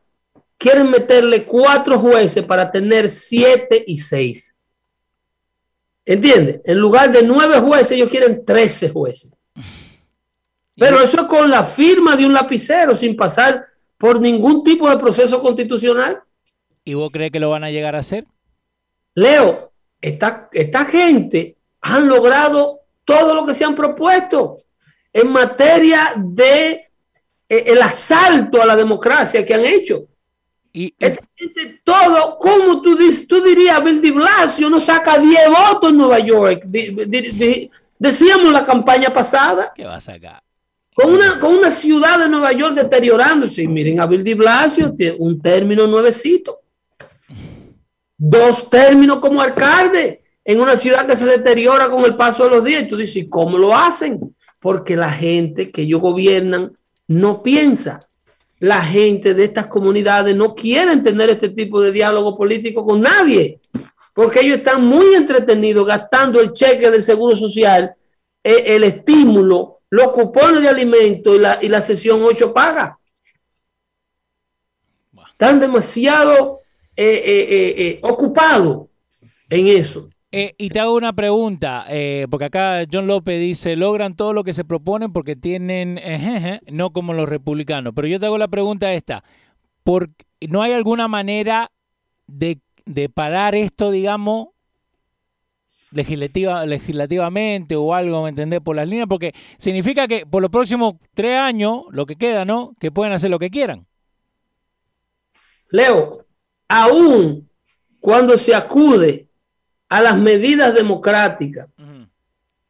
[0.56, 4.56] quieren meterle cuatro jueces para tener siete y seis.
[6.04, 6.60] ¿Entiendes?
[6.64, 9.36] En lugar de nueve jueces, ellos quieren trece jueces.
[10.76, 13.66] Pero eso es con la firma de un lapicero, sin pasar
[13.98, 16.22] por ningún tipo de proceso constitucional.
[16.84, 18.26] ¿Y vos crees que lo van a llegar a hacer?
[19.14, 22.79] Leo, esta, esta gente han logrado
[23.10, 24.58] todo lo que se han propuesto
[25.12, 26.70] en materia de
[27.48, 30.06] eh, el asalto a la democracia que han hecho.
[30.72, 30.94] Y,
[31.82, 36.20] todo, como tú, dices, tú dirías, Bill de Blasio no saca 10 votos en Nueva
[36.20, 36.62] York.
[37.98, 40.40] Decíamos la campaña pasada, ¿Qué va a sacar?
[40.94, 43.62] con una, con una ciudad de Nueva York deteriorándose.
[43.62, 46.60] Y miren, a Bill de Blasio tiene un término nuevecito.
[48.16, 50.20] Dos términos como alcalde
[50.50, 52.82] en una ciudad que se deteriora con el paso de los días.
[52.82, 54.34] Y tú dices, ¿y ¿cómo lo hacen?
[54.58, 56.76] Porque la gente que ellos gobiernan
[57.06, 58.08] no piensa.
[58.58, 63.60] La gente de estas comunidades no quieren tener este tipo de diálogo político con nadie.
[64.12, 67.94] Porque ellos están muy entretenidos gastando el cheque del seguro social,
[68.42, 72.98] eh, el estímulo, los cupones de alimentos y la, y la sesión 8 paga.
[75.30, 76.62] Están demasiado
[76.96, 77.22] eh,
[77.78, 78.88] eh, ocupados
[79.48, 80.10] en eso.
[80.32, 84.44] Eh, y te hago una pregunta, eh, porque acá John López dice, logran todo lo
[84.44, 87.92] que se proponen porque tienen, ejeje, no como los republicanos.
[87.96, 89.24] Pero yo te hago la pregunta esta,
[89.82, 90.10] ¿por,
[90.48, 91.72] ¿no hay alguna manera
[92.28, 94.50] de, de parar esto, digamos,
[95.90, 98.60] legislativa, legislativamente o algo, ¿me entendés?
[98.60, 102.74] Por las líneas, porque significa que por los próximos tres años, lo que queda, ¿no?
[102.78, 103.86] Que pueden hacer lo que quieran.
[105.70, 106.24] Leo,
[106.68, 107.50] aún
[107.98, 109.29] cuando se acude
[109.90, 111.68] a las medidas democráticas,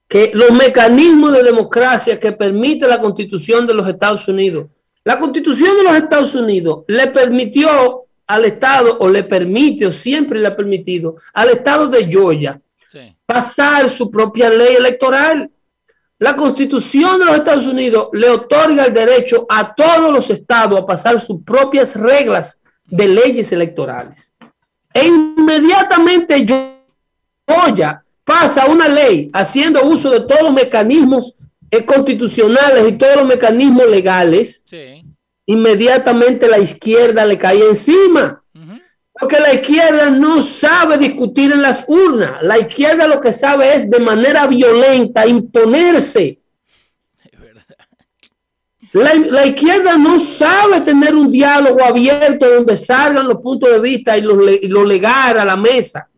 [0.09, 4.67] que los mecanismos de democracia que permite la constitución de los Estados Unidos,
[5.05, 10.41] la constitución de los Estados Unidos le permitió al Estado, o le permite, o siempre
[10.41, 13.15] le ha permitido, al Estado de Georgia Sí.
[13.25, 15.49] pasar su propia ley electoral.
[16.19, 20.85] La constitución de los Estados Unidos le otorga el derecho a todos los estados a
[20.85, 24.35] pasar sus propias reglas de leyes electorales.
[24.93, 26.45] E inmediatamente
[28.25, 31.35] Pasa una ley haciendo uso de todos los mecanismos
[31.71, 35.05] eh, constitucionales y todos los mecanismos legales, Sí.
[35.47, 38.37] inmediatamente la izquierda le cae encima.
[39.13, 42.43] Porque la izquierda no sabe discutir en las urnas.
[42.43, 46.39] La izquierda lo que sabe es de manera violenta imponerse.
[48.93, 54.17] La, la izquierda no sabe tener un diálogo abierto donde salgan los puntos de vista
[54.17, 56.09] y lo, y lo legal a la mesa.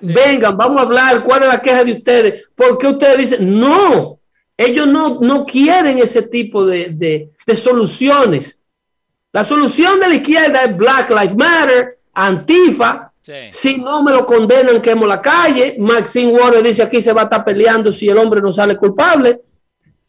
[0.00, 1.22] Vengan, vamos a hablar.
[1.22, 2.48] ¿Cuál es la queja de ustedes?
[2.54, 4.20] ¿Por qué ustedes dicen no?
[4.56, 8.60] Ellos no, no quieren ese tipo de, de- de soluciones.
[9.32, 13.12] La solución de la izquierda es Black Lives Matter, Antifa.
[13.20, 13.32] Sí.
[13.50, 15.76] Si no me lo condenan, quemo la calle.
[15.78, 19.40] Maxine Waters dice aquí se va a estar peleando si el hombre no sale culpable.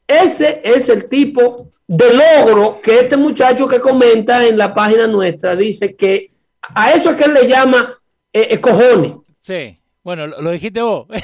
[0.08, 5.56] Ese es el tipo de logro que este muchacho que comenta en la página nuestra
[5.56, 6.32] dice que
[6.76, 7.98] a eso es que él le llama
[8.32, 9.14] eh, eh, cojones.
[9.42, 9.77] Sí.
[10.08, 11.06] Bueno, lo, dijiste vos.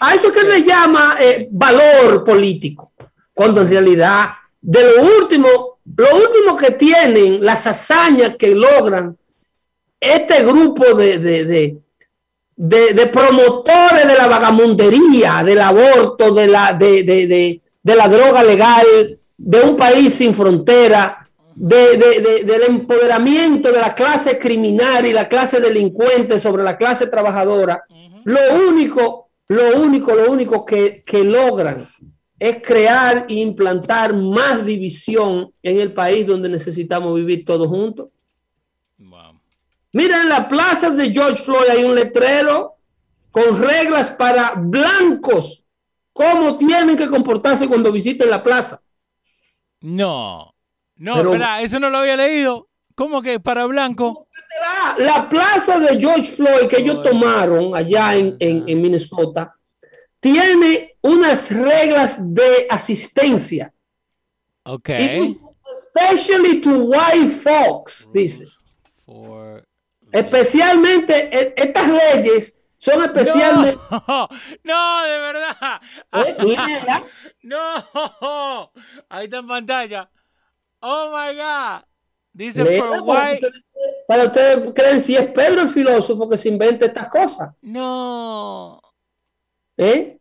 [0.00, 2.90] A eso, que le llama eh, valor político.
[3.32, 4.30] Cuando en realidad,
[4.60, 9.16] de lo último, lo último que tienen, las hazañas que logran
[10.00, 11.78] este grupo de, de, de,
[12.56, 18.42] de- de promotores de la vagamundería, del aborto, de la, de, de, de la droga
[18.42, 25.06] legal, de un país sin frontera, de- de- de- del empoderamiento de la clase criminal
[25.06, 27.82] y la clase delincuente sobre la clase trabajadora,
[28.24, 31.86] lo único, lo único, lo único que, que logran
[32.38, 38.08] es crear e implantar más división en el país donde necesitamos vivir todos juntos.
[38.98, 39.40] Wow.
[39.92, 42.76] Mira, en la plaza de George Floyd hay un letrero
[43.30, 45.64] con reglas para blancos,
[46.12, 48.80] cómo tienen que comportarse cuando visiten la plaza.
[49.80, 50.49] No.
[51.00, 52.68] No, Pero- espera, eso no lo había leído.
[52.94, 54.28] ¿Cómo que para blanco?
[54.60, 59.56] La, la plaza de George Floyd que ellos tomaron allá en, en- en Minnesota
[60.20, 63.72] tiene unas reglas de asistencia.
[64.64, 64.90] Ok.
[65.72, 68.46] Especially to white folks, dice.
[69.06, 69.66] For-
[70.12, 73.78] Especialmente, e- estas leyes son especialmente...
[73.90, 74.28] No,
[74.64, 75.80] no, de verdad.
[76.12, 76.36] Eh.
[77.42, 78.70] No,
[79.08, 80.10] ahí está en pantalla.
[80.82, 81.82] Oh my God.
[82.32, 83.44] Dice para, white.
[83.44, 83.64] ustedes,
[84.06, 87.50] para ustedes creen si es Pedro el filósofo que se inventa estas cosas.
[87.60, 88.80] No.
[89.76, 90.18] ¿eh?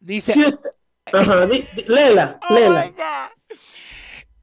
[0.00, 0.32] Dice.
[0.32, 0.70] Si usted-
[1.12, 2.90] ajá, di- di- léela, Oh my.
[2.90, 3.30] God.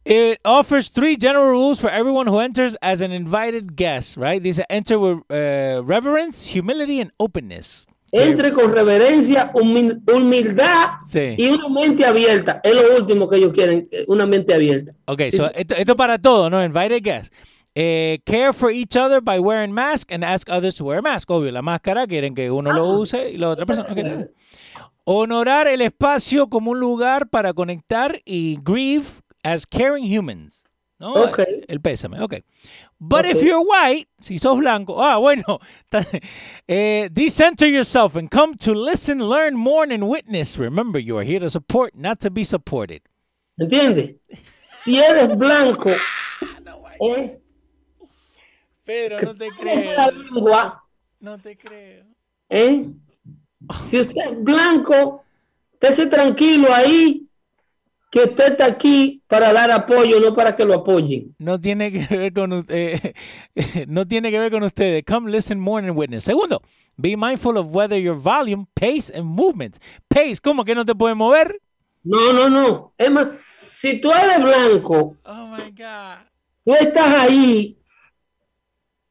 [0.05, 4.41] It offers three general rules for everyone who enters as an invited guest, right?
[4.41, 7.85] Dice enter with uh, reverence, humility, and openness.
[8.11, 11.35] Entre con reverencia, humil- humildad Sí.
[11.37, 12.61] y una mente abierta.
[12.63, 14.93] Es lo último que ellos quieren, eh, una mente abierta.
[15.05, 15.37] Ok, Sí.
[15.37, 16.63] so esto, esto para todo, ¿no?
[16.63, 17.35] Invited guests.
[17.75, 21.29] Eh, care for each other by wearing mask and ask others to wear mask.
[21.29, 23.91] Obvio, la máscara quieren que uno lo use y la otra persona.
[23.91, 24.31] ok, está bien.
[25.03, 29.05] Honorar el espacio como un lugar para conectar y grieve
[29.43, 30.63] as caring humans.
[30.99, 31.13] ¿no?
[31.13, 31.39] Ok.
[31.67, 32.37] El pésame, ok.
[32.99, 35.59] But if you're white, si sos blanco, ah, bueno,
[36.67, 40.57] eh, decenter yourself and come to listen, learn more, and witness.
[40.57, 43.01] Remember, you are here to support, not to be supported.
[43.59, 44.15] ¿Entiendes?
[44.77, 45.91] Si eres blanco,
[47.01, 47.37] eh,
[48.83, 50.23] Pero no te esa creo.
[50.33, 50.83] lengua,
[51.19, 52.03] No te creo.
[52.49, 52.89] ¿eh?
[53.85, 55.23] Si usted es blanco,
[55.73, 57.26] estése tranquilo ahí,
[58.09, 61.35] que usted está aquí para dar apoyo, no para que lo apoyen.
[61.39, 63.13] No tiene que ver con eh,
[63.87, 65.03] no tiene que ver con ustedes.
[65.05, 66.23] Come listen more and witness.
[66.23, 66.61] Segundo,
[66.97, 69.77] be mindful of whether your volume, pace and movement.
[70.07, 71.59] Pace, ¿cómo que no te puedes mover?
[72.03, 72.93] No, no, no.
[72.97, 73.27] Es más,
[73.71, 76.25] si tú eres blanco, Oh my god.
[76.63, 77.77] tú estás ahí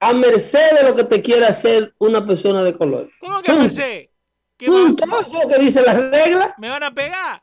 [0.00, 3.08] a merced de lo que te quiera hacer una persona de color.
[3.20, 4.10] ¿Cómo que pensé?
[4.56, 5.04] ¿Que Punto.
[5.04, 6.54] Eso es lo que dice las reglas.
[6.58, 7.42] me van a pegar?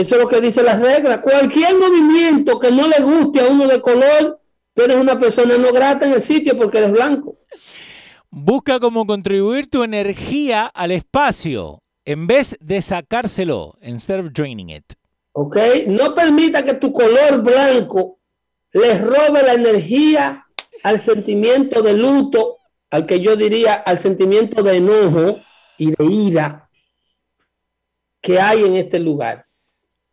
[0.00, 1.18] Eso es lo que dice las reglas.
[1.18, 4.40] Cualquier movimiento que no le guste a uno de color,
[4.72, 7.36] tú eres una persona no grata en el sitio porque eres blanco.
[8.30, 14.94] Busca cómo contribuir tu energía al espacio en vez de sacárselo, instead of draining it.
[15.32, 15.56] ¿Ok?
[15.88, 18.20] No permita que tu color blanco
[18.72, 20.46] le robe la energía
[20.82, 22.56] al sentimiento de luto,
[22.88, 25.40] al que yo diría al sentimiento de enojo
[25.76, 26.70] y de ira
[28.22, 29.49] que hay en este lugar.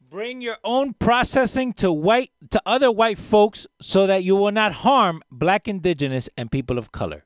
[0.10, 4.72] Bring your own processing to white to other white folks so that you will not
[4.72, 7.26] harm black indigenous and people of color.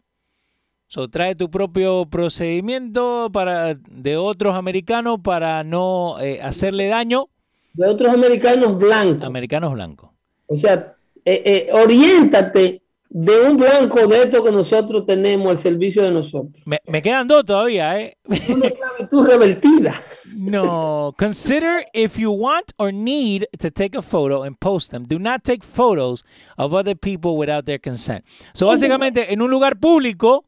[0.88, 7.30] So trae tu propio procedimiento para de otros americanos para no eh, hacerle daño
[7.74, 9.22] De otros americanos blancos.
[9.28, 10.10] americanos blancos.
[10.48, 12.82] O sea, eh, eh, oriéntate
[13.14, 16.64] de un blanco de esto que nosotros tenemos al servicio de nosotros.
[16.66, 18.18] Me, me quedan dos todavía, ¿eh?
[18.26, 19.93] Una esclavitud revertida.
[20.34, 21.14] No.
[21.18, 25.05] Consider if you want or need to take a photo and post them.
[25.05, 26.24] Do not take photos
[26.57, 28.24] of other people without their consent.
[28.53, 30.45] So, básicamente, en un lugar público,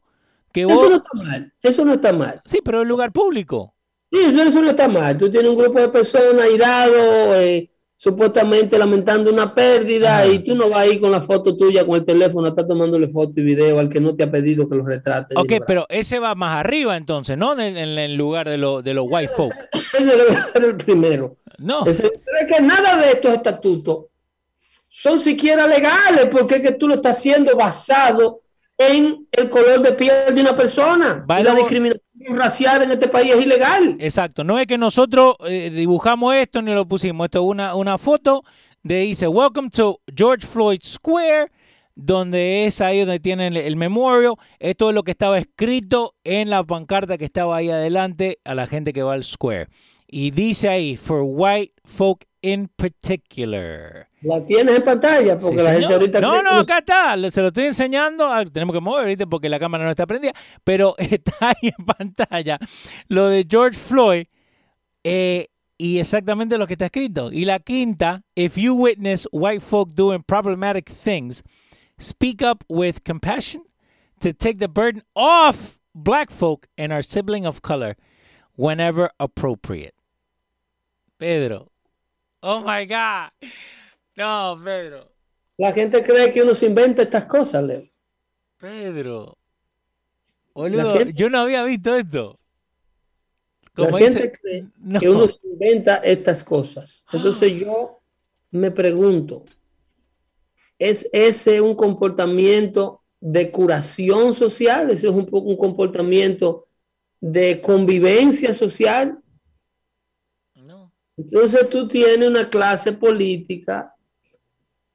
[0.50, 1.52] que Eso no está mal.
[1.60, 2.40] Eso no está mal.
[2.46, 3.74] Sí, pero en lugar público.
[4.10, 5.18] Sí, eso, no está mal.
[5.18, 7.70] Tú tienes un grupo de personas irados, eh,
[8.04, 12.04] supuestamente lamentando una pérdida, y tú no vas ahí con la foto tuya, con el
[12.04, 15.34] teléfono, estás tomándole foto y video al que no te ha pedido que lo retrate.
[15.38, 17.58] Ok, pero ese va más arriba entonces, ¿no?
[17.58, 19.54] En el, en lugar de, lo- de los white folk.
[19.72, 21.36] Ese debe ser el primero.
[21.56, 21.86] No.
[21.86, 22.08] Ese-
[22.40, 24.04] es que nada de estos estatutos
[24.86, 28.42] son siquiera legales, porque es que tú lo estás haciendo basado
[28.78, 31.24] en el color de piel de una persona.
[31.38, 33.96] Y la discriminación racial en este país es ilegal.
[34.00, 34.44] Exacto.
[34.44, 37.26] No es que nosotros eh, dibujamos esto ni lo pusimos.
[37.26, 38.42] Esto es una, una foto
[38.82, 41.50] de dice Welcome to George Floyd Square,
[41.94, 44.34] donde es ahí donde tienen el, el memorial.
[44.58, 48.66] Esto es lo que estaba escrito en la pancarta que estaba ahí adelante a la
[48.66, 49.68] gente que va al square.
[50.06, 54.08] Y dice ahí, for white folk in particular.
[54.24, 56.20] La tienes en pantalla, porque Sí, la gente ahorita...
[56.20, 57.30] No, cree no, acá está.
[57.30, 58.26] Se lo estoy enseñando.
[58.26, 60.32] Ah, tenemos que mover ahorita porque la cámara no está prendida.
[60.64, 62.58] Pero está ahí en pantalla
[63.08, 64.26] lo de George Floyd.
[65.04, 67.32] eh, y exactamente lo que está escrito.
[67.32, 71.42] Y la quinta, if you witness white folk doing problematic things,
[71.98, 73.62] speak up with compassion
[74.20, 77.96] to take the burden off black folk and our sibling of color
[78.56, 79.94] whenever appropriate.
[81.18, 81.70] Pedro.
[82.42, 83.30] Oh my God.
[84.16, 85.10] No, Pedro.
[85.56, 87.88] La gente cree que uno se inventa estas cosas, Leo.
[88.58, 89.36] Pedro.
[90.54, 92.38] Boludo, gente- yo no había visto esto.
[93.76, 95.00] La gente cree No.
[95.00, 97.04] que uno se inventa estas cosas.
[97.12, 98.00] Entonces yo
[98.52, 99.44] me pregunto,
[100.78, 104.90] ¿es ese un comportamiento de curación social?
[104.90, 106.68] ¿Ese es un, un comportamiento
[107.20, 109.18] de convivencia social?
[110.54, 110.92] No.
[111.16, 113.93] Entonces tú tienes una clase política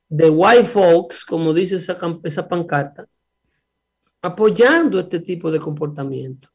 [0.09, 3.07] de white folks, como dice esa, pancarta,
[4.21, 6.49] apoyando este tipo de comportamiento.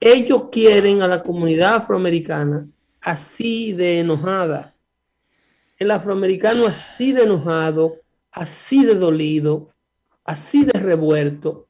[0.00, 2.66] Ellos quieren a la comunidad afroamericana
[3.00, 4.74] así de enojada.
[5.78, 8.00] El afroamericano así de enojado,
[8.32, 9.70] así de dolido,
[10.24, 11.68] así de revuelto,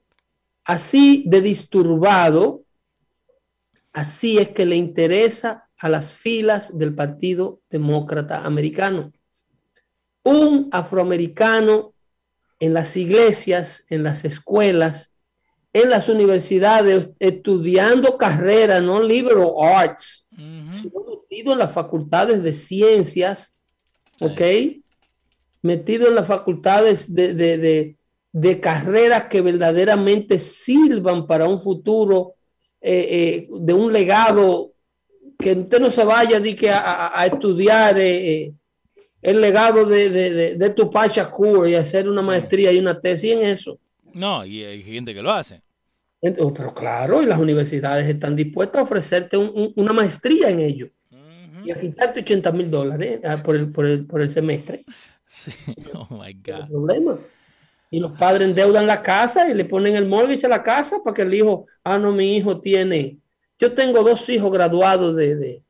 [0.65, 2.63] así de disturbado,
[3.93, 9.13] así es que le interesa a las filas del Partido Demócrata Americano.
[10.27, 11.93] Un afroamericano
[12.59, 15.13] en las iglesias, en las escuelas,
[15.73, 20.27] en las universidades, estudiando carreras, no liberal arts,
[20.73, 23.55] sino metido en las facultades de ciencias,
[24.21, 24.41] ¿ok?
[25.63, 27.97] Metido en las facultades de, de- de-
[28.33, 32.35] de carreras que verdaderamente sirvan para un futuro
[32.81, 34.73] eh, eh, de un legado,
[35.39, 38.53] que usted no se vaya a, a- a estudiar eh,
[39.23, 43.33] el legado de, de, de, de Tupac Shakur y hacer una maestría y una tesis
[43.35, 43.79] en eso.
[44.15, 45.63] No, y hay gente que lo hace.
[46.41, 50.61] Oh, Pero claro, y las universidades están dispuestas a ofrecerte un- un- una maestría en
[50.61, 50.89] ello
[51.63, 54.85] y a quitarte 80 mil dólares ah, por el, por, el, por el semestre.
[55.29, 55.53] Sí.
[55.95, 56.67] Oh my No God.
[56.67, 57.19] problema.
[57.91, 61.15] Y los padres endeudan la casa y le ponen el mortgage a la casa para
[61.15, 63.21] que el hijo, ah, no, mi hijo tiene.
[63.59, 65.65] Yo tengo dos hijos graduados de, de,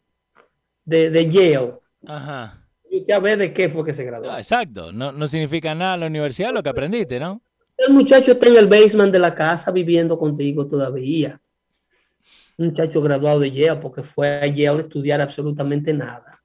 [0.84, 1.74] de, de Yale.
[2.06, 2.65] Ajá.
[2.90, 4.30] Y usted a ver de qué fue que se graduó.
[4.30, 4.92] Ah, exacto.
[4.92, 7.42] No, no significa nada en la universidad lo que aprendiste, ¿no?
[7.76, 11.40] El muchacho está en el basement de la casa viviendo contigo todavía.
[12.56, 16.42] Un muchacho graduado de Yale porque fue a Yale a estudiar absolutamente nada.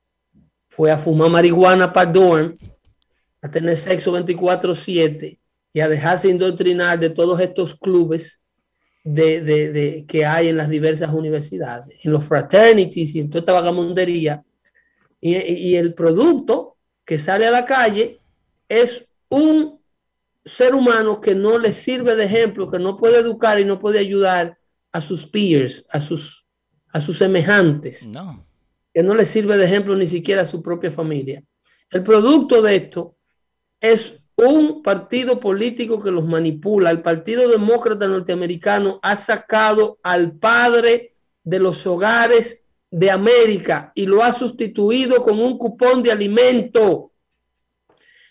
[0.67, 2.57] Fue a fumar marihuana para dorm,
[3.41, 5.39] a tener sexo 24/7
[5.73, 8.41] y a dejarse indoctrinar de todos estos clubes
[9.03, 13.39] de, de- de- que hay en las diversas universidades, en los fraternities y en toda
[13.39, 14.43] esta vagamundería.
[15.21, 18.19] Y, y el producto que sale a la calle
[18.67, 19.79] es un
[20.43, 23.99] ser humano que no le sirve de ejemplo, que no puede educar y no puede
[23.99, 24.57] ayudar
[24.91, 26.47] a sus peers, a sus,
[26.89, 28.45] a sus semejantes, No.
[28.93, 31.43] que no le sirve de ejemplo ni siquiera a su propia familia.
[31.91, 33.15] El producto de esto
[33.79, 36.89] es un partido político que los manipula.
[36.89, 41.13] El Partido Demócrata Norteamericano ha sacado al padre
[41.43, 42.60] de los hogares
[42.91, 47.13] de América y lo ha sustituido con un cupón de alimento.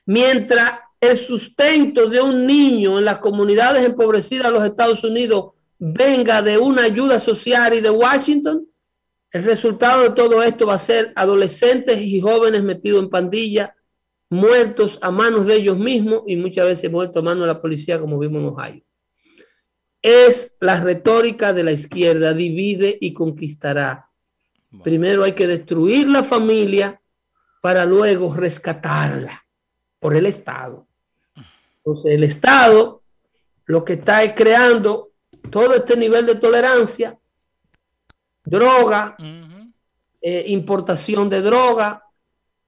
[0.05, 6.43] Mientras el sustento de un niño en las comunidades empobrecidas de los Estados Unidos venga
[6.43, 8.67] de una ayuda social y de Washington,
[9.33, 13.71] el resultado de todo esto va a ser adolescentes y jóvenes metidos en pandillas,
[14.29, 17.99] muertos a manos de ellos mismos y muchas veces muertos a manos de la policía,
[17.99, 18.85] como vimos en Ohio.
[20.03, 24.10] Es la retórica de la izquierda, divide y conquistará.
[24.71, 24.85] Bueno.
[24.85, 27.01] Primero hay que destruir la familia
[27.61, 29.45] para luego rescatarla
[29.99, 30.87] por el Estado.
[31.79, 33.03] Entonces el Estado
[33.67, 35.11] lo que está es creando
[35.51, 37.19] todo este nivel de tolerancia,
[38.45, 39.17] droga,
[40.21, 42.03] eh, importación de droga,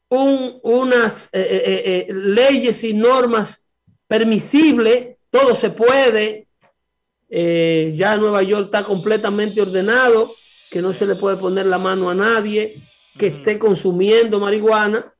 [0.08, 3.68] un- unas eh, eh, leyes y normas
[4.06, 6.48] permisibles, todo se puede.
[7.94, 10.34] ya Nueva York está completamente ordenado,
[10.72, 12.82] que no se le puede poner la mano a nadie
[13.18, 15.12] que esté consumiendo marihuana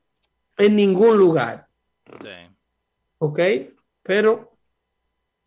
[0.57, 1.67] en ningún lugar.
[2.19, 2.55] Sí.
[3.19, 3.39] ¿ok?
[4.01, 4.57] Pero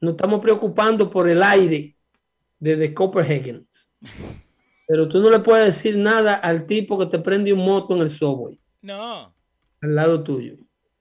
[0.00, 1.96] nos estamos preocupando por el aire
[2.60, 3.66] desde Copenhagen.
[4.86, 8.02] Pero tú no le puedes decir nada al tipo que te prende un moto en
[8.02, 9.34] el subway, No.
[9.82, 10.54] al lado tuyo.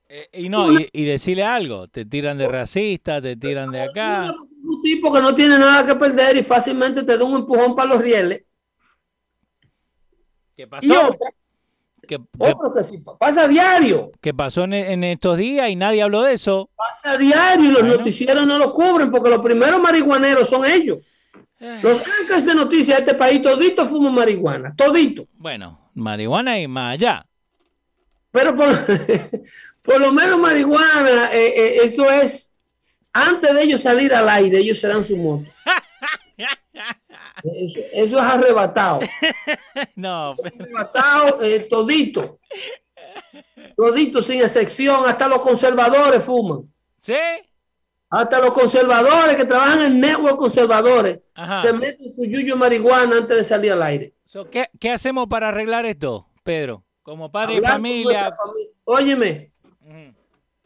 [0.10, 1.88] Eh, y no, y, y decirle algo.
[1.90, 4.34] Te tiran de racista, te tiran de acá.
[4.64, 7.90] Un tipo que no tiene nada que perder y fácilmente te da un empujón para
[7.94, 8.42] los rieles.
[10.56, 11.08] ¿Qué Y pasó?
[11.10, 11.30] otra,
[12.08, 16.02] ¿Qué, qué- otro que sí, pasa diario, qué pasó en, en estos días y nadie
[16.04, 16.70] habló de eso?
[16.76, 17.98] pasa diario y los Bueno.
[17.98, 21.00] noticieros no lo cubren porque los primeros marihuaneros son ellos.
[21.82, 25.28] Los anchors de noticias de este país, todito fuman marihuana, todito.
[25.34, 27.26] Bueno, marihuana y más allá.
[28.32, 28.68] Pero por,
[29.82, 32.56] por lo menos marihuana, eh, eh, eso es,
[33.14, 35.50] antes de ellos salir al aire, ellos se dan su moto.
[37.44, 39.00] Eso, eso es arrebatado.
[39.96, 42.40] No, Arrebatado eh, todito.
[43.76, 46.72] Todito sin excepción, hasta los conservadores fuman.
[47.00, 47.14] ¿sí?
[48.10, 51.56] Hasta los conservadores que trabajan en network conservadores Ajá.
[51.58, 54.14] se meten su yuyo marihuana antes de salir al aire.
[54.26, 56.84] So, ¿qué, qué hacemos para arreglar esto, Pedro?
[57.04, 58.32] Como padre y Hablar familia.
[58.34, 58.70] familia.
[58.86, 59.52] Óyeme,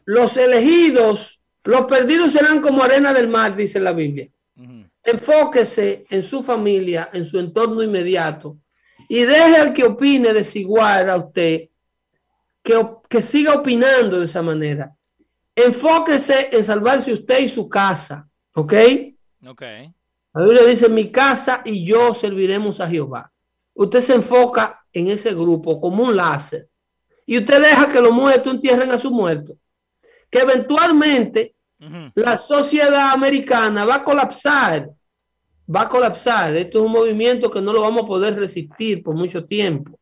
[0.04, 4.28] los elegidos, los perdidos serán como arena del mar, dice la Biblia.
[5.02, 8.58] Enfóquese en su familia, en su entorno inmediato
[9.08, 11.68] y deje al que opine desigual a usted
[12.62, 14.94] que, que siga opinando de esa manera.
[15.54, 18.74] Enfóquese en salvarse usted y su casa, ¿ok?
[19.46, 19.62] Ok.
[20.32, 23.32] La Biblia dice, mi casa y yo serviremos a Jehová.
[23.74, 26.68] Usted se enfoca en ese grupo como un láser
[27.26, 29.56] y usted deja que los muertos entierren a sus muertos.
[30.30, 31.54] Que eventualmente
[32.14, 34.90] La sociedad americana va a colapsar,
[35.74, 36.54] va a colapsar.
[36.54, 39.98] Esto es un movimiento que no lo vamos a poder resistir por mucho tiempo.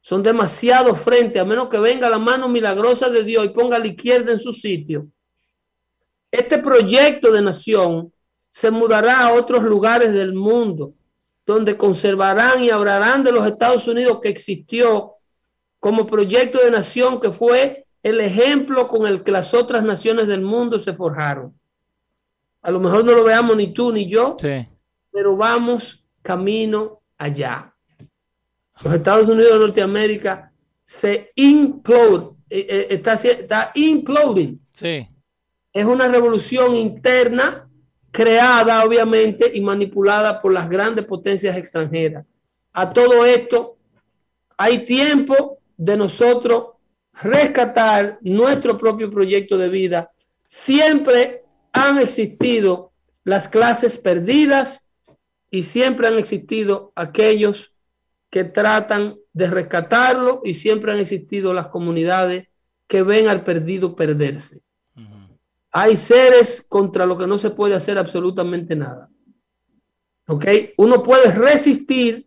[0.00, 3.80] Son demasiado frente, a menos que venga la mano milagrosa de Dios y ponga a
[3.80, 5.08] la izquierda en su sitio.
[6.30, 8.12] Este proyecto de nación
[8.50, 10.94] se mudará a otros lugares del mundo,
[11.44, 15.12] donde conservarán y hablarán de los Estados Unidos que existió
[15.78, 20.40] como proyecto de nación que fue el ejemplo con el que las otras naciones del
[20.40, 21.52] mundo se forjaron.
[22.62, 24.68] A lo mejor no lo veamos ni tú ni yo, Sí.
[25.10, 27.74] pero vamos camino allá.
[28.82, 30.52] Los Estados Unidos de Norteamérica
[30.84, 34.60] se implode, eh, eh, está, está imploding.
[34.70, 35.08] Sí.
[35.72, 37.68] Es una revolución interna
[38.12, 42.24] creada, obviamente, y manipulada por las grandes potencias extranjeras.
[42.72, 43.78] A todo esto,
[44.56, 46.75] hay tiempo de nosotros
[47.22, 50.10] rescatar nuestro propio proyecto de vida.
[50.46, 52.92] Siempre han existido
[53.24, 54.88] las clases perdidas
[55.50, 57.72] y siempre han existido aquellos
[58.30, 62.48] que tratan de rescatarlo y siempre han existido las comunidades
[62.86, 64.62] que ven al perdido perderse.
[65.72, 69.10] Hay seres contra lo que no se puede hacer absolutamente nada.
[70.26, 70.46] ¿Ok?
[70.78, 72.26] Uno puede resistir,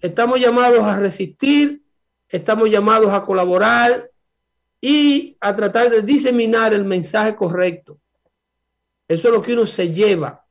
[0.00, 1.82] estamos llamados a resistir,
[2.28, 4.09] estamos llamados a colaborar
[4.80, 7.98] y a tratar de diseminar el mensaje correcto.
[9.06, 10.44] Eso es lo que uno se lleva.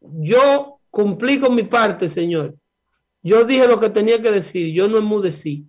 [0.00, 2.54] Yo cumplí con mi parte, Señor.
[3.22, 5.66] Yo dije lo que tenía que decir, yo no enmudecí.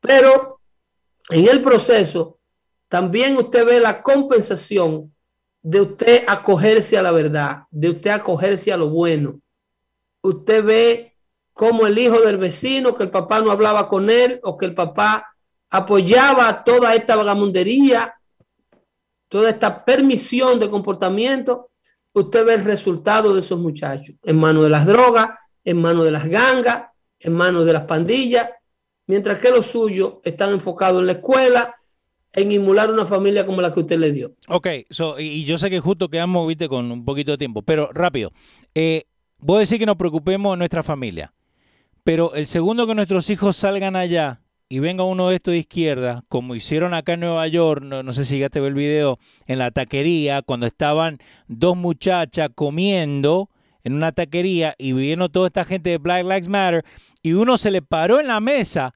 [0.00, 0.60] Pero
[1.30, 2.38] en el proceso
[2.88, 5.12] también usted ve la compensación
[5.62, 9.40] de usted acogerse a la verdad, de usted acogerse a lo bueno.
[10.22, 11.16] Usted ve
[11.52, 14.74] como el hijo del vecino, que el papá no hablaba con él o que el
[14.74, 15.35] papá
[15.76, 18.14] apoyaba toda esta vagamundería,
[19.28, 21.70] toda esta permisión de comportamiento,
[22.14, 25.30] usted ve el resultado de esos muchachos en manos de las drogas,
[25.64, 26.84] en manos de las gangas,
[27.20, 28.48] en manos de las pandillas,
[29.06, 31.74] mientras que los suyos están enfocados en la escuela,
[32.32, 34.32] en emular una familia como la que usted le dio.
[34.48, 37.90] Ok, so, y, yo sé que justo quedamos, viste, con un poquito de tiempo, pero
[37.92, 38.32] rápido.
[38.74, 39.04] Eh,
[39.38, 41.34] voy a decir que nos preocupemos de nuestra familia,
[42.02, 46.24] pero el segundo que nuestros hijos salgan allá y venga uno de estos de izquierda,
[46.28, 49.18] como hicieron acá en Nueva York, no, no sé si ya te ve el video,
[49.46, 53.48] en la taquería, cuando estaban dos muchachas comiendo
[53.84, 56.84] en una taquería y vino toda esta gente de Black Lives Matter,
[57.22, 58.92] y uno se le paró en la mesa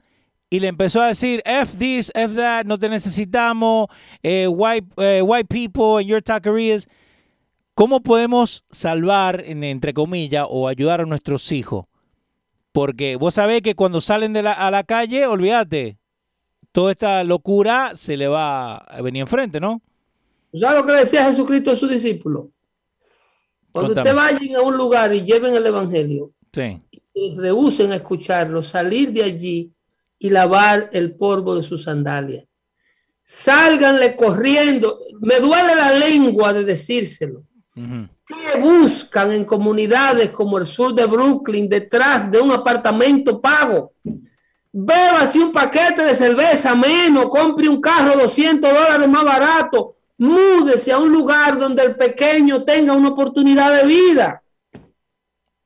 [0.50, 3.86] y le empezó a decir, F this, F that, no te necesitamos,
[4.24, 6.88] eh, white, eh, white people in your taquerías.
[7.74, 11.86] ¿Cómo podemos salvar, en- entre comillas, o ayudar a nuestros hijos?
[12.72, 15.98] Porque vos sabés que cuando salen de la, a la calle, olvídate,
[16.72, 19.82] toda esta locura se le va a venir enfrente, ¿no?
[20.52, 22.46] ¿Sabes lo que le decía Jesucristo a sus discípulos?
[23.72, 24.10] Cuando Contame.
[24.10, 26.80] usted vayan a un lugar y lleven el evangelio Sí.
[27.14, 29.72] y rehúsen a escucharlo, salir de allí
[30.18, 32.44] y lavar el polvo de sus sandalias.
[33.22, 35.00] Sálganle corriendo.
[35.20, 37.44] Me duele la lengua de decírselo.
[37.76, 38.08] Ujú.
[38.26, 43.92] ¿Qué buscan en comunidades como el sur de Brooklyn detrás de un apartamento pago?
[44.72, 50.98] Bébase un paquete de cerveza menos, compre un carro 200 dólares más barato, múdese a
[50.98, 54.42] un lugar donde el pequeño tenga una oportunidad de vida.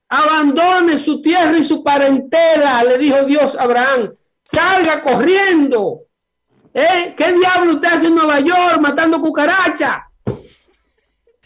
[0.09, 4.12] Abandone su tierra y su parentela, le dijo Dios a Abraham.
[4.42, 6.02] Salga corriendo.
[6.72, 7.14] ¿Eh?
[7.16, 9.98] ¿Qué diablo usted hace en Nueva York matando cucarachas?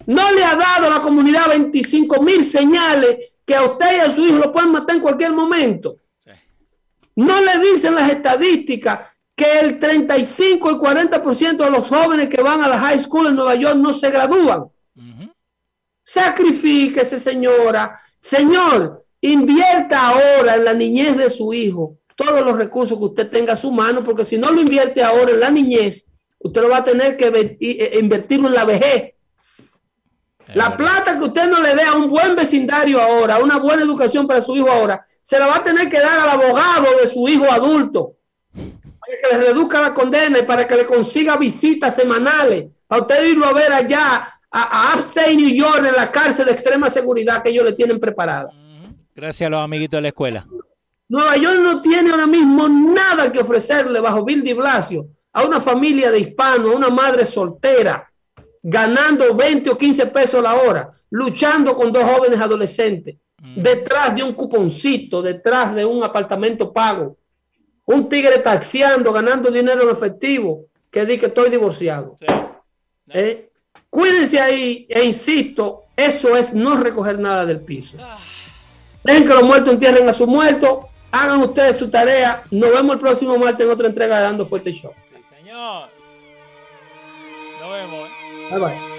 [0.08, 4.10] No le ha dado a la comunidad 25 mil señales que a usted y a
[4.10, 5.98] su hijo lo pueden matar en cualquier momento.
[6.18, 6.30] Sí.
[7.16, 9.00] No le dicen las estadísticas
[9.36, 13.36] que el 35 y 40% de los jóvenes que van a la high school en
[13.36, 14.64] Nueva York no se gradúan.
[16.02, 18.00] Sacrifíquese, señora.
[18.18, 23.52] Señor, invierta ahora en la niñez de su hijo todos los recursos que usted tenga
[23.52, 26.78] a su mano, porque si no lo invierte ahora en la niñez, usted lo va
[26.78, 29.12] a tener que e- invertirlo en la vejez.
[30.54, 33.82] La plata que usted no le dé a un buen vecindario ahora, a una buena
[33.82, 37.08] educación para su hijo ahora, se la va a tener que dar al abogado de
[37.08, 38.14] su hijo adulto
[38.52, 42.66] para que le reduzca la condena y para que le consiga visitas semanales.
[42.88, 46.52] A usted irlo a ver allá a, a Upstate New York en la cárcel de
[46.52, 48.50] extrema seguridad que ellos le tienen preparada.
[49.14, 50.46] Gracias a los amiguitos de la escuela.
[51.08, 55.60] Nueva York no tiene ahora mismo nada que ofrecerle bajo Bill de Blasio a una
[55.60, 58.10] familia de hispanos, a una madre soltera,
[58.62, 63.16] ganando 20 o 15 pesos la hora, luchando con dos jóvenes adolescentes,
[63.56, 67.16] detrás de un cuponcito, detrás de un apartamento pago,
[67.84, 72.16] un tigre taxiando, ganando dinero en efectivo, que dice que estoy divorciado.
[72.18, 72.26] Sí.
[73.08, 73.50] ¿Eh?
[73.88, 77.96] Cuídense ahí e insisto, eso es no recoger nada del piso.
[79.02, 80.86] Dejen que los muertos entierren a sus muertos.
[81.10, 82.42] Hagan ustedes su tarea.
[82.50, 84.92] Nos vemos el próximo martes en otra entrega de Dando Fuerte Show.
[85.10, 85.88] Sí, señor.
[87.60, 88.17] Nos vemos.
[88.50, 88.97] Bye bye.